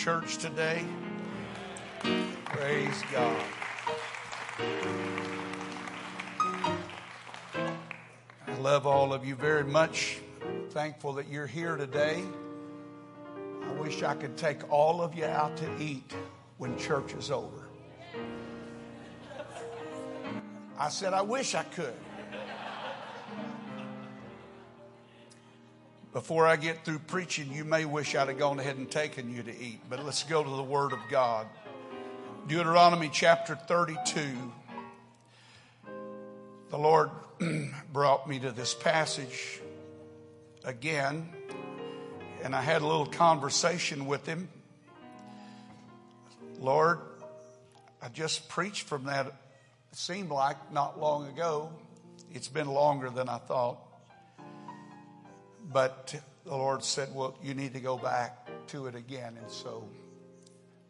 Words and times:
church 0.00 0.38
today? 0.38 0.82
Praise 2.46 3.02
God. 3.12 3.44
I 8.46 8.54
love 8.60 8.86
all 8.86 9.12
of 9.12 9.26
you 9.26 9.34
very 9.34 9.64
much. 9.64 10.16
Thankful 10.70 11.12
that 11.14 11.28
you're 11.28 11.46
here 11.46 11.76
today. 11.76 12.22
I 13.62 13.72
wish 13.74 14.02
I 14.02 14.14
could 14.14 14.38
take 14.38 14.72
all 14.72 15.02
of 15.02 15.14
you 15.14 15.26
out 15.26 15.58
to 15.58 15.70
eat 15.78 16.14
when 16.56 16.78
church 16.78 17.12
is 17.12 17.30
over. 17.30 17.68
I 20.78 20.88
said, 20.88 21.12
I 21.12 21.20
wish 21.20 21.54
I 21.54 21.64
could. 21.64 21.92
Before 26.12 26.44
I 26.44 26.56
get 26.56 26.84
through 26.84 26.98
preaching, 27.00 27.52
you 27.52 27.64
may 27.64 27.84
wish 27.84 28.16
I'd 28.16 28.26
have 28.26 28.36
gone 28.36 28.58
ahead 28.58 28.76
and 28.78 28.90
taken 28.90 29.32
you 29.32 29.44
to 29.44 29.56
eat, 29.56 29.78
but 29.88 30.04
let's 30.04 30.24
go 30.24 30.42
to 30.42 30.50
the 30.50 30.62
Word 30.62 30.92
of 30.92 30.98
God. 31.08 31.46
Deuteronomy 32.48 33.08
chapter 33.12 33.54
32. 33.54 34.20
The 36.70 36.76
Lord 36.76 37.10
brought 37.92 38.28
me 38.28 38.40
to 38.40 38.50
this 38.50 38.74
passage 38.74 39.60
again, 40.64 41.28
and 42.42 42.56
I 42.56 42.60
had 42.60 42.82
a 42.82 42.86
little 42.86 43.06
conversation 43.06 44.06
with 44.06 44.26
Him. 44.26 44.48
Lord, 46.58 46.98
I 48.02 48.08
just 48.08 48.48
preached 48.48 48.88
from 48.88 49.04
that, 49.04 49.26
it 49.26 49.34
seemed 49.92 50.30
like 50.30 50.72
not 50.72 50.98
long 50.98 51.28
ago. 51.28 51.70
It's 52.32 52.48
been 52.48 52.68
longer 52.68 53.10
than 53.10 53.28
I 53.28 53.38
thought. 53.38 53.78
But 55.72 56.14
the 56.44 56.56
Lord 56.56 56.82
said, 56.82 57.14
Well, 57.14 57.36
you 57.42 57.54
need 57.54 57.74
to 57.74 57.80
go 57.80 57.96
back 57.96 58.48
to 58.68 58.86
it 58.86 58.94
again. 58.94 59.36
And 59.40 59.50
so 59.50 59.88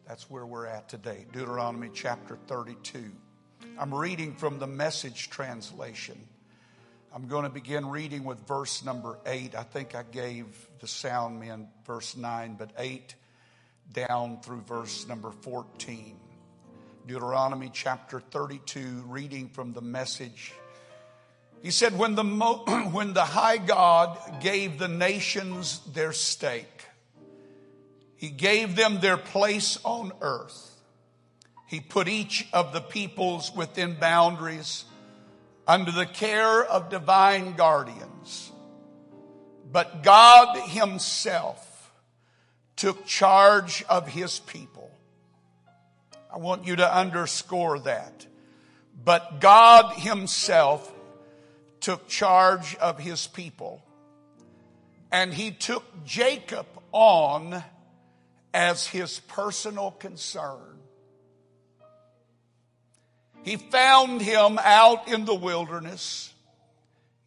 that's 0.07 0.31
where 0.31 0.47
we're 0.47 0.67
at 0.67 0.89
today 0.89 1.27
Deuteronomy 1.33 1.91
chapter 1.93 2.37
32. 2.47 3.11
I'm 3.79 3.95
reading 3.95 4.35
from 4.35 4.59
the 4.59 4.67
message 4.67 5.31
translation. 5.31 6.19
I'm 7.13 7.27
going 7.27 7.43
to 7.43 7.51
begin 7.51 7.87
reading 7.87 8.25
with 8.25 8.47
verse 8.47 8.85
number 8.85 9.19
8. 9.27 9.55
I 9.55 9.63
think 9.65 9.95
I 9.95 10.05
gave 10.05 10.47
the 10.79 10.87
sound 10.87 11.41
men 11.41 11.69
verse 11.85 12.17
9, 12.17 12.55
but 12.57 12.71
8 12.79 13.15
down 13.93 14.41
through 14.43 14.61
verse 14.63 15.09
number 15.09 15.33
14. 15.33 16.17
Deuteronomy 17.07 17.71
chapter 17.73 18.21
32, 18.21 19.05
reading 19.09 19.49
from 19.49 19.73
the 19.73 19.81
message 19.81 20.53
he 21.63 21.71
said, 21.71 21.99
when 21.99 22.15
the, 22.15 22.25
when 22.93 23.13
the 23.13 23.25
high 23.25 23.59
God 23.59 24.19
gave 24.41 24.79
the 24.79 24.89
nations 24.89 25.81
their 25.93 26.13
stake, 26.13 26.85
he 28.17 28.29
gave 28.29 28.77
them 28.77 29.01
their 29.01 29.17
place 29.17 29.79
on 29.85 30.13
earth. 30.21 30.67
He 31.67 31.81
put 31.81 32.09
each 32.09 32.49
of 32.53 32.73
the 32.73 32.81
peoples 32.81 33.55
within 33.55 33.95
boundaries 33.99 34.85
under 35.67 35.93
the 35.93 36.07
care 36.07 36.65
of 36.65 36.91
divine 36.91 37.55
guardians. 37.55 38.51
But 39.71 40.03
God 40.03 40.59
himself 40.69 41.93
took 42.77 43.07
charge 43.07 43.85
of 43.89 44.09
his 44.09 44.41
people. 44.41 44.91
I 46.33 46.39
want 46.39 46.67
you 46.67 46.77
to 46.77 46.95
underscore 46.95 47.79
that. 47.81 48.27
But 49.05 49.41
God 49.41 49.95
himself 49.95 50.93
took 51.81 52.09
charge 52.09 52.77
of 52.77 52.99
his 52.99 53.27
people. 53.27 53.83
And 55.13 55.35
he 55.35 55.51
took 55.51 56.05
Jacob 56.05 56.67
on 56.93 57.63
as 58.53 58.87
his 58.87 59.21
personal 59.21 59.91
concern. 59.91 60.79
He 63.43 63.57
found 63.57 64.21
him 64.21 64.59
out 64.63 65.09
in 65.09 65.25
the 65.25 65.35
wilderness 65.35 66.33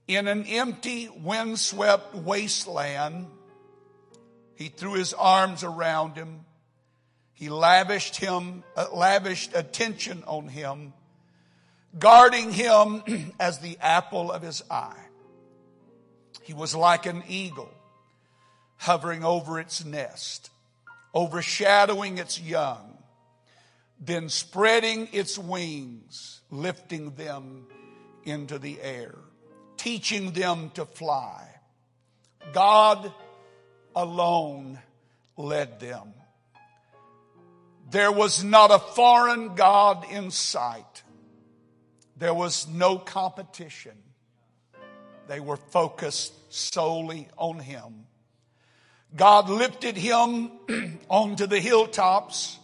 in 0.07 0.27
an 0.27 0.45
empty, 0.45 1.09
windswept 1.09 2.13
wasteland. 2.13 3.27
He 4.55 4.69
threw 4.69 4.93
his 4.93 5.13
arms 5.13 5.63
around 5.63 6.15
him. 6.15 6.41
He 7.33 7.49
lavished 7.49 8.17
him, 8.17 8.63
uh, 8.77 8.87
lavished 8.93 9.55
attention 9.55 10.23
on 10.27 10.47
him 10.47 10.93
guarding 11.97 12.51
him 12.51 13.33
as 13.39 13.59
the 13.59 13.77
apple 13.81 14.31
of 14.31 14.41
his 14.41 14.63
eye. 14.69 14.99
He 16.41 16.53
was 16.53 16.75
like 16.75 17.05
an 17.05 17.23
eagle 17.27 17.71
hovering 18.77 19.23
over 19.23 19.59
its 19.59 19.85
nest, 19.85 20.49
overshadowing 21.15 22.17
its 22.17 22.41
young, 22.41 22.97
then 23.99 24.27
spreading 24.27 25.07
its 25.13 25.37
wings, 25.37 26.41
lifting 26.49 27.11
them 27.11 27.65
into 28.25 28.59
the 28.59 28.81
air, 28.81 29.15
teaching 29.77 30.31
them 30.31 30.69
to 30.71 30.85
fly. 30.85 31.47
God 32.51 33.11
alone 33.95 34.79
led 35.37 35.79
them. 35.79 36.13
There 37.89 38.11
was 38.11 38.43
not 38.43 38.71
a 38.71 38.79
foreign 38.79 39.55
God 39.55 40.05
in 40.11 40.31
sight. 40.31 41.02
There 42.23 42.33
was 42.33 42.69
no 42.69 42.97
competition. 42.97 43.97
They 45.27 45.41
were 45.41 45.57
focused 45.57 46.31
solely 46.53 47.27
on 47.37 47.59
Him. 47.59 48.05
God 49.13 49.49
lifted 49.49 49.97
him 49.97 50.49
onto 51.09 51.47
the 51.47 51.59
hilltops 51.59 52.57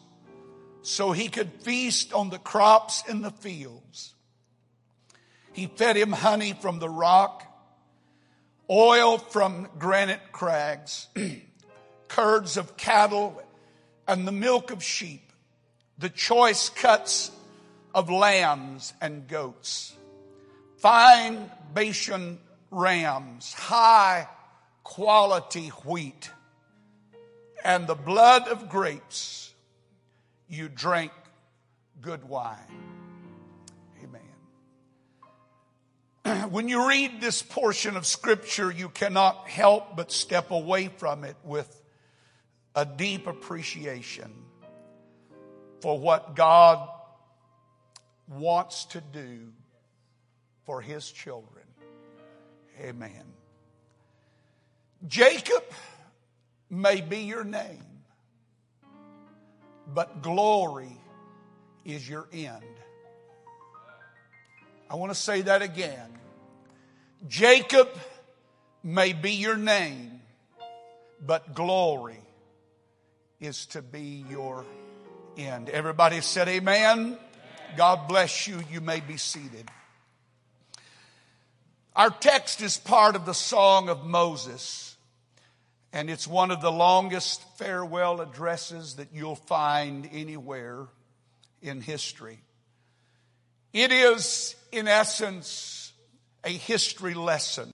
so 0.82 1.12
he 1.12 1.28
could 1.28 1.52
feast 1.62 2.14
on 2.14 2.30
the 2.30 2.38
crops 2.38 3.04
in 3.10 3.22
the 3.22 3.32
fields. 3.32 4.14
He 5.52 5.66
fed 5.66 5.98
him 5.98 6.14
honey 6.14 6.54
from 6.54 6.80
the 6.80 6.88
rock, 6.88 7.44
oil 8.70 9.18
from 9.18 9.68
granite 9.78 10.32
crags, 10.32 11.10
curds 12.08 12.56
of 12.56 12.78
cattle, 12.78 13.44
and 14.08 14.26
the 14.26 14.32
milk 14.32 14.72
of 14.72 14.82
sheep, 14.82 15.34
the 15.98 16.10
choice 16.10 16.70
cuts 16.70 17.32
of 17.94 18.10
lambs 18.10 18.94
and 19.02 19.28
goats, 19.28 19.96
fine 20.78 21.50
Bashan 21.74 22.40
rams, 22.72 23.54
high 23.54 24.28
quality 24.84 25.70
wheat, 25.86 26.32
and 27.64 27.88
the 27.88 27.96
blood 27.96 28.48
of 28.48 28.70
grapes. 28.70 29.54
You 30.48 30.68
drank 30.68 31.12
good 32.02 32.28
wine. 32.28 32.58
Amen. 34.04 34.22
When 36.50 36.68
you 36.68 36.88
read 36.88 37.22
this 37.22 37.44
portion 37.44 37.96
of 37.96 38.06
Scripture, 38.06 38.72
you 38.72 38.90
cannot 38.90 39.48
help 39.48 39.96
but 39.96 40.12
step 40.12 40.50
away 40.52 40.88
from 40.88 41.24
it 41.24 41.36
with 41.44 41.76
a 42.76 42.86
deep 42.86 43.28
appreciation 43.28 44.34
for 45.82 46.00
what 46.00 46.36
God 46.36 46.90
wants 48.30 48.86
to 48.86 49.02
do 49.02 49.52
for 50.66 50.82
his 50.82 51.10
children. 51.12 51.66
Amen. 52.82 53.26
Jacob 55.08 55.64
may 56.70 57.02
be 57.02 57.20
your 57.22 57.44
name, 57.44 57.84
but 59.94 60.22
glory 60.22 60.96
is 61.86 62.08
your 62.08 62.28
end. 62.32 62.64
I 64.90 64.96
want 64.96 65.12
to 65.12 65.20
say 65.20 65.42
that 65.42 65.62
again. 65.62 66.10
Jacob 67.28 67.90
may 68.84 69.14
be 69.14 69.32
your 69.32 69.58
name, 69.58 70.22
but 71.26 71.54
glory 71.54 72.20
is 73.40 73.66
to 73.68 73.82
be 73.82 74.26
your 74.30 74.66
end. 75.38 75.70
Everybody 75.70 76.22
said 76.22 76.48
amen. 76.48 77.18
God 77.78 78.08
bless 78.08 78.48
you. 78.48 78.62
You 78.72 78.82
may 78.82 79.00
be 79.00 79.18
seated. 79.18 79.70
Our 81.96 82.10
text 82.10 82.62
is 82.62 82.78
part 82.78 83.16
of 83.16 83.26
the 83.26 83.34
Song 83.34 83.90
of 83.90 84.06
Moses, 84.06 84.96
and 85.92 86.10
it's 86.10 86.28
one 86.28 86.52
of 86.52 86.62
the 86.62 86.72
longest 86.72 87.42
farewell 87.58 88.22
addresses 88.22 88.96
that 88.96 89.10
you'll 89.14 89.36
find 89.36 90.08
anywhere 90.12 90.88
in 91.62 91.82
history. 91.82 92.40
It 93.74 93.92
is, 93.92 94.56
in 94.72 94.88
essence, 94.88 95.92
a 96.44 96.50
history 96.50 97.14
lesson. 97.14 97.72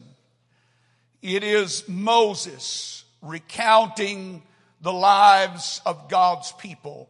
It 1.21 1.44
is 1.44 1.88
Moses 1.88 3.03
recounting 3.21 4.44
the 4.81 4.94
lives 4.94 5.81
of 5.86 6.09
God's 6.09 6.51
people. 6.53 7.09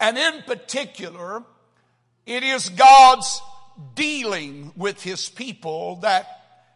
And 0.00 0.18
in 0.18 0.42
particular, 0.42 1.44
it 2.26 2.42
is 2.42 2.68
God's 2.68 3.40
dealing 3.94 4.72
with 4.76 5.02
his 5.02 5.28
people 5.28 5.96
that 5.96 6.26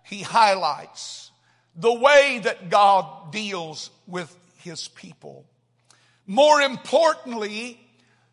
he 0.05 0.23
highlights. 0.23 1.31
The 1.77 1.93
way 1.93 2.41
that 2.45 2.71
God 2.71 3.33
deals 3.33 3.91
with 4.07 4.35
his 4.59 4.89
people. 4.89 5.45
More 6.27 6.61
importantly, 6.61 7.81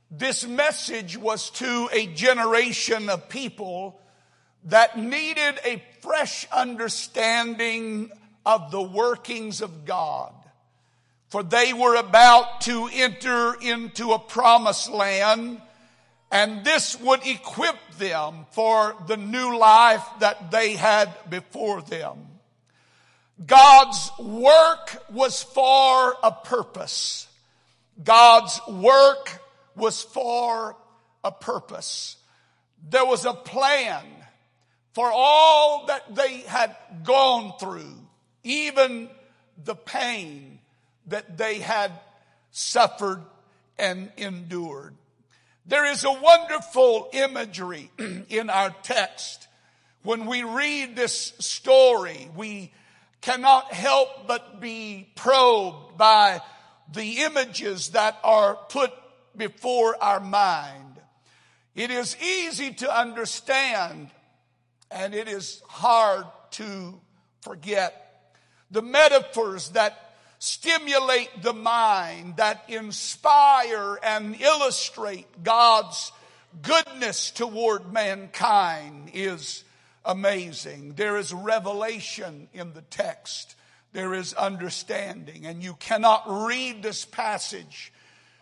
this 0.10 0.46
message 0.48 1.18
was 1.18 1.50
to 1.52 1.90
a 1.92 2.08
generation 2.08 3.10
of 3.10 3.30
people 3.30 4.00
that 4.66 4.98
needed 4.98 5.60
a 5.66 5.84
fresh 6.02 6.48
understanding 6.52 8.12
of 8.46 8.72
the 8.72 8.82
workings 8.82 9.62
of 9.62 9.86
God. 9.86 10.34
For 11.30 11.44
they 11.44 11.74
were 11.74 11.96
about 11.96 12.62
to 12.62 12.90
enter 12.94 13.56
into 13.60 14.12
a 14.12 14.20
promised 14.20 14.90
land 14.90 15.62
and 16.34 16.66
this 16.66 17.00
would 17.00 17.26
equip 17.28 17.76
them 18.00 18.48
for 18.54 18.96
the 19.06 19.18
new 19.18 19.56
life 19.56 20.04
that 20.20 20.50
they 20.50 20.74
had 20.74 21.14
before 21.30 21.84
them. 21.84 22.18
God's 23.46 24.10
work 24.18 24.98
was 25.12 25.44
for 25.44 26.18
a 26.24 26.32
purpose. 26.32 27.28
God's 28.04 28.60
work 28.68 29.44
was 29.76 30.02
for 30.02 30.76
a 31.24 31.32
purpose. 31.32 32.18
There 32.90 33.06
was 33.06 33.26
a 33.26 33.34
plan 33.34 34.04
for 34.94 35.12
all 35.14 35.86
that 35.86 36.16
they 36.16 36.40
had 36.40 36.76
gone 37.04 37.54
through, 37.60 37.96
even 38.44 39.08
the 39.64 39.76
pain 39.76 40.58
that 41.08 41.38
they 41.38 41.60
had 41.60 41.92
suffered 42.50 43.22
and 43.78 44.12
endured. 44.18 44.96
There 45.66 45.86
is 45.86 46.04
a 46.04 46.12
wonderful 46.12 47.10
imagery 47.14 47.90
in 48.30 48.50
our 48.50 48.72
text. 48.84 49.48
When 50.04 50.26
we 50.26 50.44
read 50.44 50.96
this 50.96 51.34
story, 51.40 52.30
we 52.36 52.74
cannot 53.22 53.72
help 53.72 54.28
but 54.28 54.60
be 54.60 55.10
probed 55.16 55.98
by 55.98 56.42
the 56.92 57.20
images 57.20 57.90
that 57.90 58.20
are 58.24 58.56
put 58.56 58.92
before 59.38 59.96
our 60.04 60.20
mind. 60.20 61.00
It 61.76 61.90
is 61.90 62.18
easy 62.22 62.74
to 62.74 62.96
understand 63.00 64.12
and 64.92 65.16
it 65.16 65.28
is 65.28 65.62
hard 65.68 66.26
to 66.52 67.00
forget. 67.42 68.32
The 68.70 68.82
metaphors 68.82 69.70
that 69.70 70.13
stimulate 70.44 71.42
the 71.42 71.54
mind, 71.54 72.36
that 72.36 72.66
inspire 72.68 73.98
and 74.04 74.36
illustrate 74.42 75.42
God's 75.42 76.12
goodness 76.62 77.32
toward 77.32 77.94
mankind 77.94 79.12
is 79.14 79.64
amazing. 80.04 80.96
There 80.96 81.16
is 81.16 81.34
revelation 81.34 82.50
in 82.52 82.74
the 82.74 82.82
text. 82.82 83.56
There 83.94 84.14
is 84.14 84.34
understanding. 84.34 85.46
And 85.46 85.64
you 85.64 85.76
cannot 85.76 86.26
read 86.28 86.84
this 86.84 87.06
passage 87.06 87.94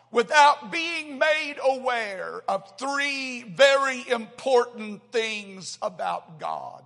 without 0.09 0.71
being 0.71 1.19
made 1.19 1.57
aware 1.63 2.41
of 2.47 2.79
three 2.79 3.43
very 3.43 4.09
important 4.09 5.03
things 5.11 5.77
about 5.83 6.39
God 6.39 6.83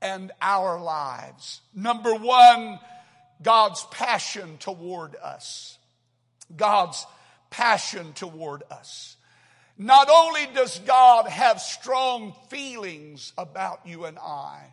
and 0.00 0.30
our 0.40 0.80
lives. 0.80 1.62
Number 1.74 2.14
one, 2.14 2.78
God's 3.42 3.84
passion 3.90 4.58
toward 4.58 5.16
us. 5.16 5.78
God's 6.54 7.06
passion 7.50 8.12
toward 8.14 8.62
us. 8.70 9.16
Not 9.78 10.08
only 10.10 10.46
does 10.54 10.78
God 10.80 11.26
have 11.26 11.60
strong 11.60 12.34
feelings 12.48 13.32
about 13.38 13.86
you 13.86 14.04
and 14.04 14.18
I, 14.18 14.72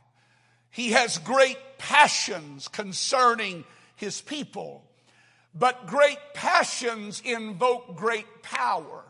He 0.71 0.91
has 0.91 1.17
great 1.19 1.57
passions 1.77 2.67
concerning 2.67 3.63
His 3.95 4.21
people. 4.21 4.83
But 5.55 5.87
great 5.87 6.19
passions 6.33 7.21
invoke 7.25 7.95
great 7.95 8.43
power. 8.43 9.03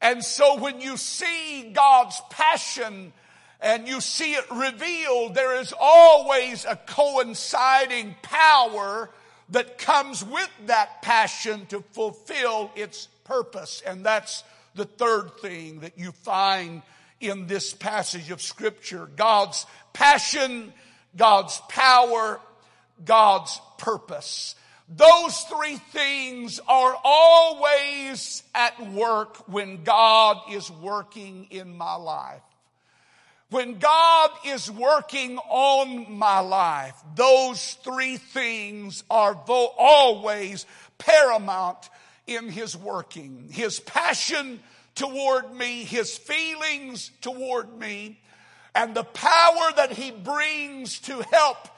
And 0.00 0.24
so 0.24 0.58
when 0.58 0.80
you 0.80 0.96
see 0.96 1.72
God's 1.72 2.20
passion 2.30 3.12
and 3.60 3.88
you 3.88 4.00
see 4.00 4.34
it 4.34 4.44
revealed, 4.50 5.34
there 5.34 5.60
is 5.60 5.72
always 5.78 6.64
a 6.64 6.76
coinciding 6.76 8.14
power 8.22 9.10
that 9.50 9.78
comes 9.78 10.24
with 10.24 10.50
that 10.66 11.02
passion 11.02 11.66
to 11.66 11.82
fulfill 11.92 12.70
its 12.74 13.08
purpose. 13.24 13.82
And 13.86 14.04
that's 14.04 14.44
the 14.74 14.84
third 14.84 15.38
thing 15.40 15.80
that 15.80 15.98
you 15.98 16.12
find 16.12 16.82
in 17.20 17.46
this 17.46 17.72
passage 17.72 18.30
of 18.30 18.42
scripture. 18.42 19.08
God's 19.16 19.64
passion, 19.92 20.72
God's 21.16 21.60
power, 21.68 22.40
God's 23.04 23.60
purpose. 23.78 24.54
Those 24.88 25.40
three 25.42 25.76
things 25.92 26.60
are 26.68 26.96
always 27.02 28.42
at 28.54 28.92
work 28.92 29.48
when 29.48 29.82
God 29.82 30.38
is 30.52 30.70
working 30.70 31.48
in 31.50 31.76
my 31.76 31.96
life. 31.96 32.42
When 33.50 33.78
God 33.78 34.30
is 34.44 34.70
working 34.70 35.38
on 35.38 36.12
my 36.12 36.40
life, 36.40 36.96
those 37.14 37.74
three 37.84 38.16
things 38.16 39.04
are 39.08 39.34
always 39.48 40.66
paramount 40.98 41.88
in 42.26 42.48
His 42.48 42.76
working. 42.76 43.48
His 43.50 43.78
passion 43.78 44.60
toward 44.96 45.54
me, 45.54 45.84
His 45.84 46.18
feelings 46.18 47.12
toward 47.20 47.78
me, 47.78 48.18
and 48.74 48.94
the 48.94 49.04
power 49.04 49.72
that 49.76 49.92
He 49.92 50.10
brings 50.10 50.98
to 51.00 51.22
help 51.30 51.68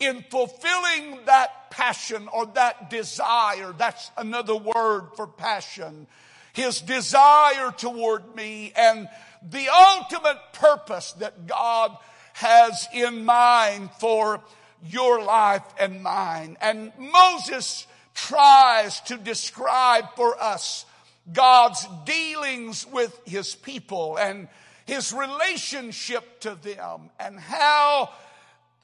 in 0.00 0.24
fulfilling 0.30 1.18
that 1.26 1.70
passion 1.70 2.28
or 2.32 2.46
that 2.46 2.88
desire. 2.88 3.74
That's 3.76 4.10
another 4.16 4.56
word 4.56 5.10
for 5.14 5.26
passion. 5.26 6.06
His 6.54 6.80
desire 6.80 7.70
toward 7.72 8.34
me 8.34 8.72
and 8.74 9.08
the 9.42 9.68
ultimate 9.68 10.38
purpose 10.52 11.12
that 11.14 11.46
God 11.46 11.96
has 12.34 12.86
in 12.92 13.24
mind 13.24 13.90
for 13.98 14.40
your 14.86 15.22
life 15.22 15.64
and 15.78 16.02
mine. 16.02 16.56
And 16.60 16.92
Moses 16.98 17.86
tries 18.14 19.00
to 19.02 19.16
describe 19.16 20.04
for 20.16 20.40
us 20.40 20.84
God's 21.32 21.86
dealings 22.04 22.86
with 22.86 23.18
his 23.24 23.54
people 23.54 24.16
and 24.16 24.48
his 24.86 25.12
relationship 25.12 26.40
to 26.40 26.54
them 26.54 27.10
and 27.20 27.38
how 27.38 28.10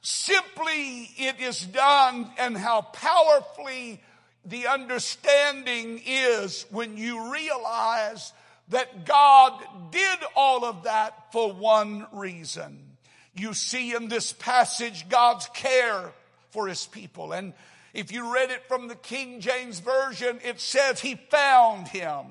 simply 0.02 1.08
it 1.16 1.40
is 1.40 1.60
done 1.60 2.30
and 2.38 2.56
how 2.56 2.82
powerfully 2.82 4.02
the 4.44 4.66
understanding 4.66 6.00
is 6.04 6.66
when 6.70 6.98
you 6.98 7.32
realize 7.32 8.32
that 8.68 9.04
God 9.04 9.62
did 9.90 10.18
all 10.34 10.64
of 10.64 10.84
that 10.84 11.32
for 11.32 11.52
one 11.52 12.06
reason. 12.12 12.96
You 13.34 13.52
see 13.52 13.94
in 13.94 14.08
this 14.08 14.32
passage 14.32 15.08
God's 15.08 15.48
care 15.54 16.12
for 16.50 16.68
his 16.68 16.86
people. 16.86 17.32
And 17.32 17.52
if 17.92 18.12
you 18.12 18.32
read 18.32 18.50
it 18.50 18.66
from 18.68 18.88
the 18.88 18.94
King 18.94 19.40
James 19.40 19.80
Version, 19.80 20.40
it 20.44 20.60
says 20.60 21.00
he 21.00 21.16
found 21.30 21.88
him. 21.88 22.26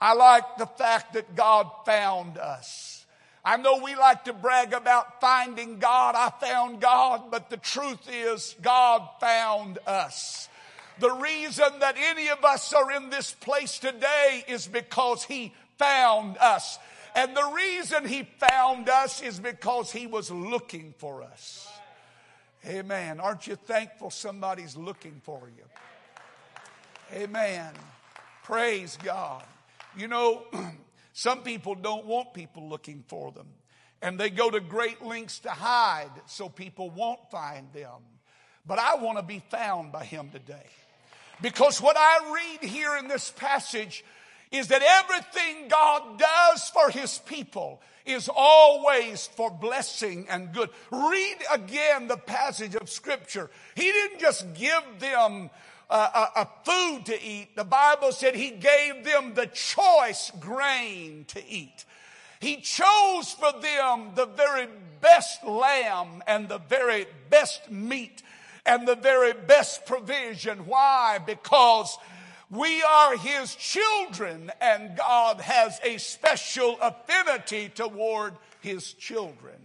I 0.00 0.14
like 0.14 0.56
the 0.58 0.66
fact 0.66 1.14
that 1.14 1.34
God 1.34 1.70
found 1.86 2.36
us. 2.36 3.06
I 3.44 3.56
know 3.56 3.78
we 3.82 3.96
like 3.96 4.24
to 4.24 4.32
brag 4.32 4.72
about 4.72 5.20
finding 5.20 5.78
God. 5.78 6.14
I 6.16 6.30
found 6.44 6.80
God, 6.80 7.30
but 7.30 7.50
the 7.50 7.56
truth 7.56 8.08
is 8.10 8.54
God 8.62 9.08
found 9.20 9.78
us. 9.86 10.48
The 10.98 11.10
reason 11.10 11.78
that 11.80 11.96
any 11.98 12.28
of 12.28 12.44
us 12.44 12.72
are 12.72 12.90
in 12.92 13.10
this 13.10 13.32
place 13.32 13.78
today 13.78 14.44
is 14.48 14.66
because 14.66 15.24
He 15.24 15.54
found 15.78 16.36
us. 16.38 16.78
And 17.14 17.36
the 17.36 17.52
reason 17.54 18.06
He 18.06 18.28
found 18.50 18.88
us 18.88 19.22
is 19.22 19.40
because 19.40 19.90
He 19.90 20.06
was 20.06 20.30
looking 20.30 20.94
for 20.98 21.22
us. 21.22 21.68
Amen. 22.66 23.20
Aren't 23.20 23.46
you 23.46 23.56
thankful 23.56 24.10
somebody's 24.10 24.76
looking 24.76 25.20
for 25.24 25.42
you? 25.56 25.64
Amen. 27.20 27.72
Praise 28.44 28.96
God. 29.02 29.42
You 29.96 30.08
know, 30.08 30.44
Some 31.12 31.42
people 31.42 31.74
don't 31.74 32.06
want 32.06 32.32
people 32.32 32.68
looking 32.68 33.04
for 33.06 33.32
them. 33.32 33.48
And 34.00 34.18
they 34.18 34.30
go 34.30 34.50
to 34.50 34.60
great 34.60 35.02
lengths 35.02 35.38
to 35.40 35.50
hide 35.50 36.10
so 36.26 36.48
people 36.48 36.90
won't 36.90 37.30
find 37.30 37.72
them. 37.72 38.02
But 38.66 38.78
I 38.78 38.96
want 38.96 39.18
to 39.18 39.22
be 39.22 39.42
found 39.50 39.92
by 39.92 40.04
him 40.04 40.30
today. 40.30 40.66
Because 41.42 41.80
what 41.80 41.96
I 41.98 42.32
read 42.32 42.70
here 42.70 42.96
in 42.96 43.08
this 43.08 43.30
passage 43.30 44.04
is 44.52 44.68
that 44.68 44.82
everything 44.82 45.68
God 45.68 46.18
does 46.18 46.68
for 46.70 46.90
his 46.90 47.18
people 47.18 47.80
is 48.04 48.28
always 48.34 49.26
for 49.26 49.50
blessing 49.50 50.26
and 50.28 50.52
good. 50.52 50.70
Read 50.90 51.36
again 51.52 52.08
the 52.08 52.16
passage 52.16 52.74
of 52.74 52.88
scripture. 52.88 53.50
He 53.74 53.90
didn't 53.90 54.20
just 54.20 54.54
give 54.54 54.82
them 54.98 55.50
a, 55.90 55.94
a, 56.36 56.48
food 56.64 57.06
to 57.06 57.22
eat. 57.22 57.54
The 57.54 57.64
Bible 57.64 58.12
said 58.12 58.34
he 58.34 58.50
gave 58.50 59.04
them 59.04 59.34
the 59.34 59.46
choice 59.46 60.32
grain 60.40 61.24
to 61.28 61.46
eat. 61.46 61.84
He 62.40 62.56
chose 62.56 63.32
for 63.32 63.52
them 63.60 64.12
the 64.14 64.26
very 64.26 64.66
best 65.00 65.44
lamb 65.44 66.22
and 66.26 66.48
the 66.48 66.58
very 66.58 67.06
best 67.30 67.70
meat. 67.70 68.22
And 68.64 68.86
the 68.86 68.96
very 68.96 69.32
best 69.32 69.86
provision. 69.86 70.66
Why? 70.66 71.18
Because 71.24 71.96
we 72.50 72.82
are 72.82 73.16
His 73.16 73.54
children 73.54 74.52
and 74.60 74.96
God 74.96 75.40
has 75.40 75.80
a 75.82 75.98
special 75.98 76.78
affinity 76.80 77.70
toward 77.70 78.34
His 78.60 78.92
children. 78.92 79.56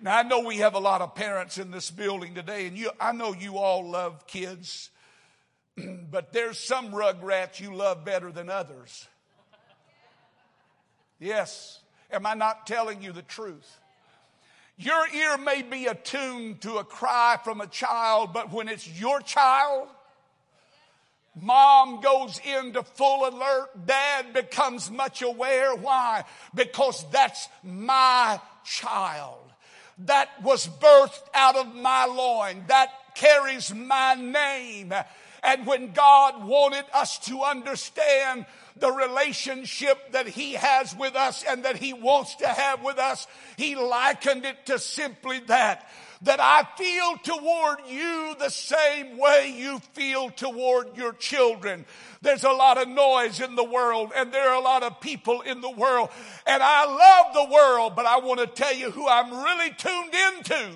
Now 0.00 0.18
I 0.18 0.22
know 0.22 0.40
we 0.40 0.58
have 0.58 0.74
a 0.74 0.78
lot 0.78 1.00
of 1.00 1.14
parents 1.14 1.58
in 1.58 1.70
this 1.70 1.90
building 1.90 2.34
today 2.34 2.66
and 2.66 2.76
you, 2.76 2.90
I 3.00 3.12
know 3.12 3.32
you 3.32 3.58
all 3.58 3.88
love 3.88 4.26
kids, 4.26 4.90
but 6.10 6.32
there's 6.32 6.58
some 6.58 6.92
rugrats 6.92 7.60
you 7.60 7.74
love 7.74 8.04
better 8.04 8.30
than 8.30 8.50
others. 8.50 9.08
Yes. 11.18 11.80
Am 12.12 12.26
I 12.26 12.34
not 12.34 12.66
telling 12.66 13.02
you 13.02 13.12
the 13.12 13.22
truth? 13.22 13.80
Your 14.78 15.08
ear 15.08 15.38
may 15.38 15.62
be 15.62 15.86
attuned 15.86 16.60
to 16.62 16.76
a 16.76 16.84
cry 16.84 17.38
from 17.42 17.60
a 17.60 17.66
child, 17.66 18.34
but 18.34 18.52
when 18.52 18.68
it's 18.68 18.86
your 19.00 19.20
child, 19.20 19.88
Mom 21.40 22.00
goes 22.00 22.40
into 22.44 22.82
full 22.82 23.28
alert. 23.28 23.86
Dad 23.86 24.32
becomes 24.32 24.90
much 24.90 25.22
aware. 25.22 25.74
Why? 25.74 26.24
Because 26.54 27.04
that's 27.10 27.48
my 27.62 28.40
child. 28.64 29.42
That 30.00 30.30
was 30.42 30.66
birthed 30.66 31.22
out 31.34 31.56
of 31.56 31.74
my 31.74 32.06
loin. 32.06 32.64
That 32.68 32.90
carries 33.14 33.74
my 33.74 34.14
name. 34.14 34.92
And 35.46 35.64
when 35.64 35.92
God 35.92 36.44
wanted 36.44 36.84
us 36.92 37.18
to 37.20 37.42
understand 37.44 38.46
the 38.78 38.90
relationship 38.90 40.10
that 40.10 40.26
He 40.26 40.54
has 40.54 40.94
with 40.96 41.14
us 41.14 41.44
and 41.48 41.64
that 41.64 41.76
He 41.76 41.92
wants 41.92 42.34
to 42.36 42.48
have 42.48 42.82
with 42.82 42.98
us, 42.98 43.28
He 43.56 43.76
likened 43.76 44.44
it 44.44 44.66
to 44.66 44.80
simply 44.80 45.38
that. 45.46 45.88
That 46.22 46.40
I 46.40 46.66
feel 46.76 47.16
toward 47.18 47.78
you 47.88 48.34
the 48.40 48.48
same 48.48 49.18
way 49.18 49.54
you 49.56 49.78
feel 49.92 50.30
toward 50.30 50.96
your 50.96 51.12
children. 51.12 51.84
There's 52.22 52.42
a 52.42 52.50
lot 52.50 52.78
of 52.78 52.88
noise 52.88 53.38
in 53.38 53.54
the 53.54 53.62
world 53.62 54.12
and 54.16 54.32
there 54.32 54.48
are 54.48 54.56
a 54.56 54.64
lot 54.64 54.82
of 54.82 55.00
people 55.00 55.42
in 55.42 55.60
the 55.60 55.70
world. 55.70 56.08
And 56.46 56.60
I 56.60 56.86
love 56.86 57.34
the 57.34 57.54
world, 57.54 57.94
but 57.94 58.06
I 58.06 58.18
want 58.18 58.40
to 58.40 58.46
tell 58.46 58.74
you 58.74 58.90
who 58.90 59.06
I'm 59.06 59.30
really 59.30 59.70
tuned 59.70 60.14
into. 60.14 60.70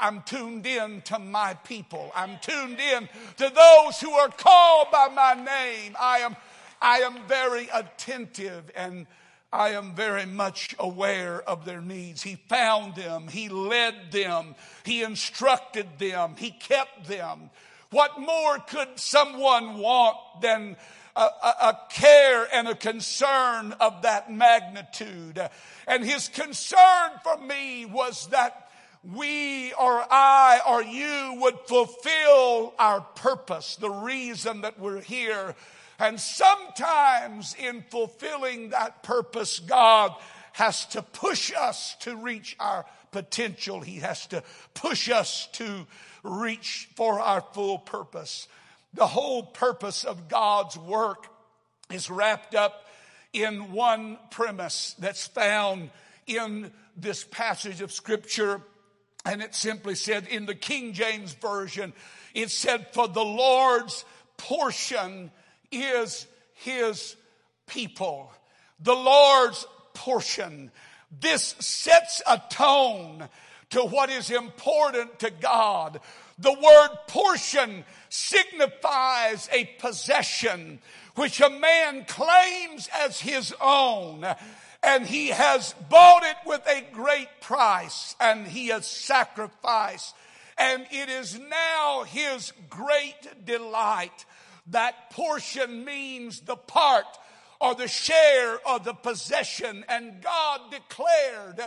I'm 0.00 0.22
tuned 0.22 0.66
in 0.66 1.02
to 1.02 1.18
my 1.18 1.54
people. 1.54 2.10
I'm 2.14 2.38
tuned 2.40 2.80
in 2.80 3.08
to 3.36 3.52
those 3.54 4.00
who 4.00 4.12
are 4.12 4.28
called 4.28 4.88
by 4.90 5.08
my 5.14 5.34
name. 5.34 5.96
I 6.00 6.18
am 6.18 6.36
I 6.82 6.98
am 7.00 7.18
very 7.28 7.68
attentive 7.72 8.70
and 8.74 9.06
I 9.52 9.70
am 9.70 9.94
very 9.94 10.26
much 10.26 10.76
aware 10.78 11.42
of 11.42 11.64
their 11.64 11.80
needs. 11.80 12.22
He 12.22 12.36
found 12.36 12.94
them. 12.94 13.28
He 13.28 13.48
led 13.48 14.12
them. 14.12 14.54
He 14.84 15.02
instructed 15.02 15.86
them. 15.98 16.36
He 16.38 16.52
kept 16.52 17.06
them. 17.06 17.50
What 17.90 18.20
more 18.20 18.58
could 18.58 18.88
someone 18.94 19.78
want 19.78 20.16
than 20.40 20.76
a, 21.16 21.20
a, 21.20 21.54
a, 21.62 21.78
care 21.90 22.46
and 22.52 22.68
a 22.68 22.76
concern 22.76 23.72
of 23.80 24.02
that 24.02 24.32
magnitude? 24.32 25.40
And 25.88 26.04
his 26.04 26.28
concern 26.28 27.10
for 27.24 27.36
me 27.36 27.86
was 27.86 28.28
that 28.28 28.69
we 29.02 29.72
or 29.72 30.04
I 30.10 30.60
or 30.68 30.82
you 30.82 31.40
would 31.40 31.58
fulfill 31.66 32.74
our 32.78 33.00
purpose, 33.00 33.76
the 33.76 33.90
reason 33.90 34.62
that 34.62 34.78
we're 34.78 35.00
here 35.00 35.54
and 36.00 36.18
sometimes 36.18 37.54
in 37.58 37.84
fulfilling 37.90 38.70
that 38.70 39.02
purpose, 39.02 39.58
God 39.58 40.14
has 40.52 40.86
to 40.86 41.02
push 41.02 41.52
us 41.52 41.94
to 42.00 42.16
reach 42.16 42.56
our 42.58 42.86
potential. 43.10 43.80
He 43.80 43.96
has 43.96 44.26
to 44.28 44.42
push 44.72 45.10
us 45.10 45.46
to 45.52 45.86
reach 46.22 46.88
for 46.96 47.20
our 47.20 47.42
full 47.42 47.78
purpose. 47.78 48.48
The 48.94 49.06
whole 49.06 49.42
purpose 49.42 50.04
of 50.04 50.28
God's 50.28 50.78
work 50.78 51.26
is 51.92 52.08
wrapped 52.10 52.54
up 52.54 52.86
in 53.34 53.70
one 53.72 54.18
premise 54.30 54.96
that's 54.98 55.26
found 55.26 55.90
in 56.26 56.72
this 56.96 57.24
passage 57.24 57.82
of 57.82 57.92
scripture. 57.92 58.62
And 59.24 59.42
it 59.42 59.54
simply 59.54 59.94
said 59.94 60.26
in 60.28 60.46
the 60.46 60.54
King 60.54 60.92
James 60.92 61.34
Version, 61.34 61.92
it 62.34 62.50
said, 62.50 62.88
For 62.92 63.06
the 63.08 63.24
Lord's 63.24 64.04
portion 64.36 65.30
is 65.70 66.26
his 66.54 67.16
people. 67.66 68.32
The 68.80 68.94
Lord's 68.94 69.66
portion. 69.94 70.70
This 71.20 71.54
sets 71.58 72.22
a 72.26 72.40
tone 72.50 73.28
to 73.70 73.80
what 73.82 74.10
is 74.10 74.30
important 74.30 75.18
to 75.20 75.30
God. 75.30 76.00
The 76.38 76.52
word 76.52 76.98
portion 77.06 77.84
signifies 78.08 79.48
a 79.52 79.66
possession 79.78 80.80
which 81.20 81.42
a 81.42 81.50
man 81.50 82.02
claims 82.06 82.88
as 82.98 83.20
his 83.20 83.54
own. 83.60 84.24
And 84.82 85.06
he 85.06 85.28
has 85.28 85.74
bought 85.90 86.22
it 86.22 86.36
with 86.46 86.66
a 86.66 86.82
great 86.94 87.28
price 87.42 88.16
and 88.18 88.46
he 88.46 88.68
has 88.68 88.86
sacrificed. 88.86 90.16
And 90.56 90.86
it 90.90 91.10
is 91.10 91.38
now 91.38 92.04
his 92.04 92.54
great 92.70 93.44
delight 93.44 94.24
that 94.68 95.10
portion 95.10 95.84
means 95.84 96.40
the 96.40 96.56
part 96.56 97.04
or 97.60 97.74
the 97.74 97.86
share 97.86 98.58
of 98.66 98.84
the 98.84 98.94
possession. 98.94 99.84
And 99.90 100.22
God 100.22 100.70
declared 100.70 101.60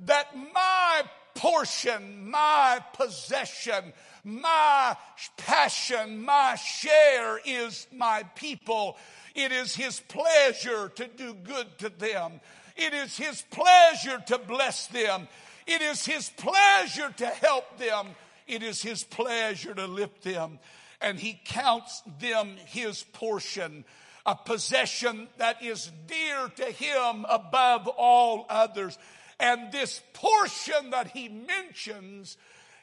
that 0.00 0.36
my 0.36 1.02
portion, 1.34 2.28
my 2.28 2.84
possession, 2.92 3.94
my 4.24 4.96
passion, 5.36 6.24
my 6.24 6.56
share 6.56 7.40
is 7.44 7.86
my 7.92 8.24
people. 8.34 8.96
It 9.34 9.52
is 9.52 9.74
His 9.74 10.00
pleasure 10.00 10.90
to 10.96 11.06
do 11.06 11.34
good 11.34 11.66
to 11.78 11.88
them. 11.88 12.40
It 12.76 12.94
is 12.94 13.16
His 13.16 13.42
pleasure 13.50 14.22
to 14.26 14.38
bless 14.38 14.86
them. 14.88 15.28
It 15.66 15.82
is 15.82 16.04
His 16.04 16.30
pleasure 16.30 17.12
to 17.16 17.26
help 17.26 17.78
them. 17.78 18.08
It 18.46 18.62
is 18.62 18.82
His 18.82 19.04
pleasure 19.04 19.74
to 19.74 19.86
lift 19.86 20.22
them 20.22 20.58
and 21.00 21.18
he 21.18 21.40
counts 21.44 22.02
them 22.20 22.56
his 22.66 23.02
portion, 23.02 23.84
a 24.26 24.34
possession 24.34 25.28
that 25.38 25.62
is 25.62 25.90
dear 26.06 26.48
to 26.56 26.64
him 26.64 27.24
above 27.28 27.86
all 27.88 28.46
others. 28.48 28.98
And 29.40 29.70
this 29.70 30.02
portion 30.12 30.90
that 30.90 31.08
he 31.08 31.28
mentions 31.28 32.36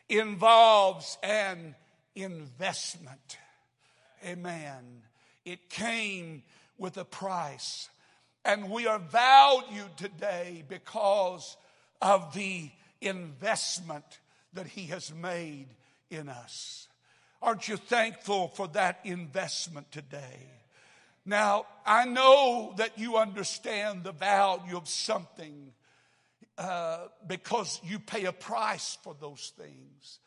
involves 0.10 1.18
an 1.24 1.76
investment. 2.16 3.38
Amen. 4.26 5.02
It 5.44 5.70
came 5.70 6.44
with 6.78 6.98
a 6.98 7.06
price. 7.06 7.90
And 8.44 8.70
we 8.70 8.88
are 8.88 9.00
valued 9.00 9.98
today 9.98 10.64
because 10.68 11.58
of 12.02 12.34
the 12.34 12.70
investment 13.02 14.06
that 14.54 14.68
he 14.68 14.86
has 14.88 15.14
made 15.14 15.68
in 16.10 16.30
us. 16.30 16.88
Aren't 17.42 17.68
you 17.68 17.78
thankful 17.78 18.50
for 18.50 18.68
that 18.70 19.00
investment 19.04 19.92
today? 19.92 20.50
Now, 21.26 21.66
I 21.86 22.06
know 22.06 22.74
that 22.78 22.98
you 22.98 23.18
understand 23.18 24.04
the 24.04 24.12
value 24.12 24.78
of 24.78 24.88
something 24.88 25.74
uh, 26.58 27.08
because 27.28 27.82
you 27.84 28.00
pay 28.00 28.26
a 28.26 28.32
price 28.32 28.98
for 29.04 29.16
those 29.20 29.52
things. 29.58 30.20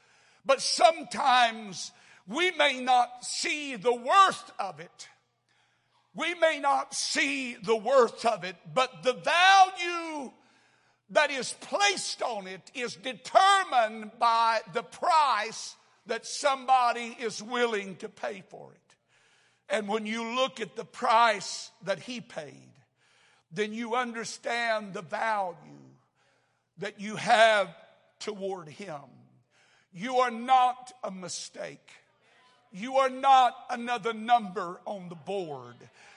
But 0.45 0.61
sometimes 0.61 1.93
we 2.27 2.50
may 2.53 2.81
not 2.81 3.25
see 3.25 3.77
the 3.77 3.95
worth 3.95 4.53
of 4.59 4.81
it. 4.81 5.09
We 6.15 6.35
may 6.35 6.59
not 6.59 6.95
see 6.95 7.55
the 7.55 7.77
worth 7.77 8.25
of 8.27 8.45
it, 8.45 8.57
but 8.75 9.03
the 9.03 9.15
value 9.15 10.33
that 11.11 11.31
is 11.31 11.55
placed 11.61 12.23
on 12.23 12.47
it 12.47 12.71
is 12.75 12.97
determined 12.97 14.12
by 14.19 14.61
the 14.75 14.83
price 14.83 15.77
that 16.07 16.27
somebody 16.27 17.17
is 17.21 17.43
willing 17.43 17.97
to 17.97 18.09
pay 18.09 18.43
for 18.49 18.73
it. 18.73 18.97
And 19.71 19.88
when 19.88 20.07
you 20.07 20.35
look 20.35 20.61
at 20.61 20.77
the 20.77 20.85
price 20.85 21.71
that 21.85 22.00
he 22.00 22.21
paid, 22.21 22.73
then 23.53 23.73
you 23.73 23.95
understand 23.95 24.93
the 24.93 25.03
value 25.03 25.88
that 26.78 27.00
you 27.00 27.16
have 27.16 27.75
toward 28.20 28.68
him. 28.68 29.00
You 29.92 30.18
are 30.18 30.30
not 30.30 30.92
a 31.02 31.11
mistake. 31.11 31.90
You 32.73 32.97
are 32.97 33.11
not 33.11 33.54
another 33.70 34.12
number 34.12 34.80
on 34.85 35.08
the 35.08 35.14
board. 35.14 35.76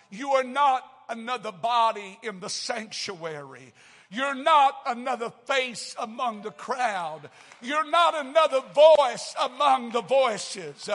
You 0.10 0.32
are 0.32 0.44
not 0.44 0.84
another 1.10 1.52
body 1.52 2.20
in 2.22 2.40
the 2.40 2.50
sanctuary. 2.50 3.74
You're 4.10 4.36
not 4.36 4.76
another 4.86 5.32
face 5.46 5.96
among 5.98 6.42
the 6.42 6.52
crowd. 6.52 7.30
You're 7.62 7.90
not 7.90 8.14
another 8.26 8.62
voice 8.74 9.34
among 9.42 9.92
the 9.92 10.02
voices. 10.02 10.90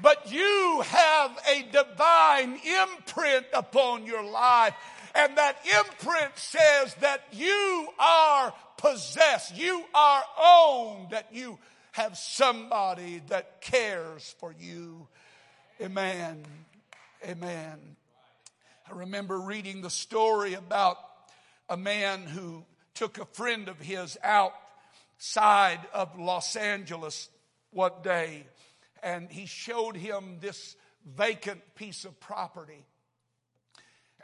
But 0.00 0.32
you 0.32 0.82
have 0.86 1.38
a 1.46 1.64
divine 1.70 2.58
imprint 2.64 3.46
upon 3.52 4.06
your 4.06 4.24
life. 4.24 4.74
And 5.14 5.36
that 5.36 5.56
imprint 5.66 6.36
says 6.36 6.94
that 7.00 7.22
you 7.32 7.88
are 7.98 8.52
possessed. 8.76 9.56
You 9.56 9.84
are 9.94 10.22
owned. 10.42 11.10
That 11.10 11.28
you 11.32 11.58
have 11.92 12.16
somebody 12.16 13.22
that 13.28 13.60
cares 13.60 14.34
for 14.38 14.54
you. 14.58 15.08
Amen. 15.80 16.44
Amen. 17.26 17.78
I 18.90 18.96
remember 18.96 19.38
reading 19.38 19.82
the 19.82 19.90
story 19.90 20.54
about 20.54 20.96
a 21.68 21.76
man 21.76 22.22
who 22.22 22.64
took 22.94 23.18
a 23.18 23.26
friend 23.26 23.68
of 23.68 23.78
his 23.78 24.18
outside 24.22 25.80
of 25.92 26.18
Los 26.18 26.56
Angeles 26.56 27.28
one 27.70 27.92
day 28.02 28.46
and 29.02 29.30
he 29.30 29.46
showed 29.46 29.96
him 29.96 30.38
this 30.40 30.76
vacant 31.04 31.60
piece 31.74 32.04
of 32.04 32.18
property. 32.20 32.86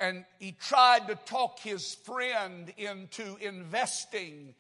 And 0.00 0.24
he 0.38 0.52
tried 0.52 1.08
to 1.08 1.16
talk 1.16 1.58
his 1.58 1.94
friend 1.94 2.72
into 2.76 3.36
investing 3.40 4.54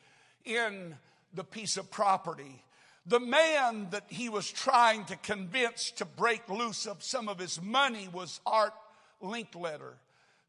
in 0.44 0.96
the 1.34 1.44
piece 1.44 1.76
of 1.76 1.90
property. 1.90 2.62
The 3.06 3.20
man 3.20 3.88
that 3.90 4.04
he 4.08 4.28
was 4.28 4.50
trying 4.50 5.04
to 5.06 5.16
convince 5.16 5.92
to 5.92 6.04
break 6.04 6.48
loose 6.48 6.86
of 6.86 7.02
some 7.02 7.28
of 7.28 7.38
his 7.38 7.62
money 7.62 8.08
was 8.12 8.40
Art 8.44 8.74
Linkletter. 9.22 9.94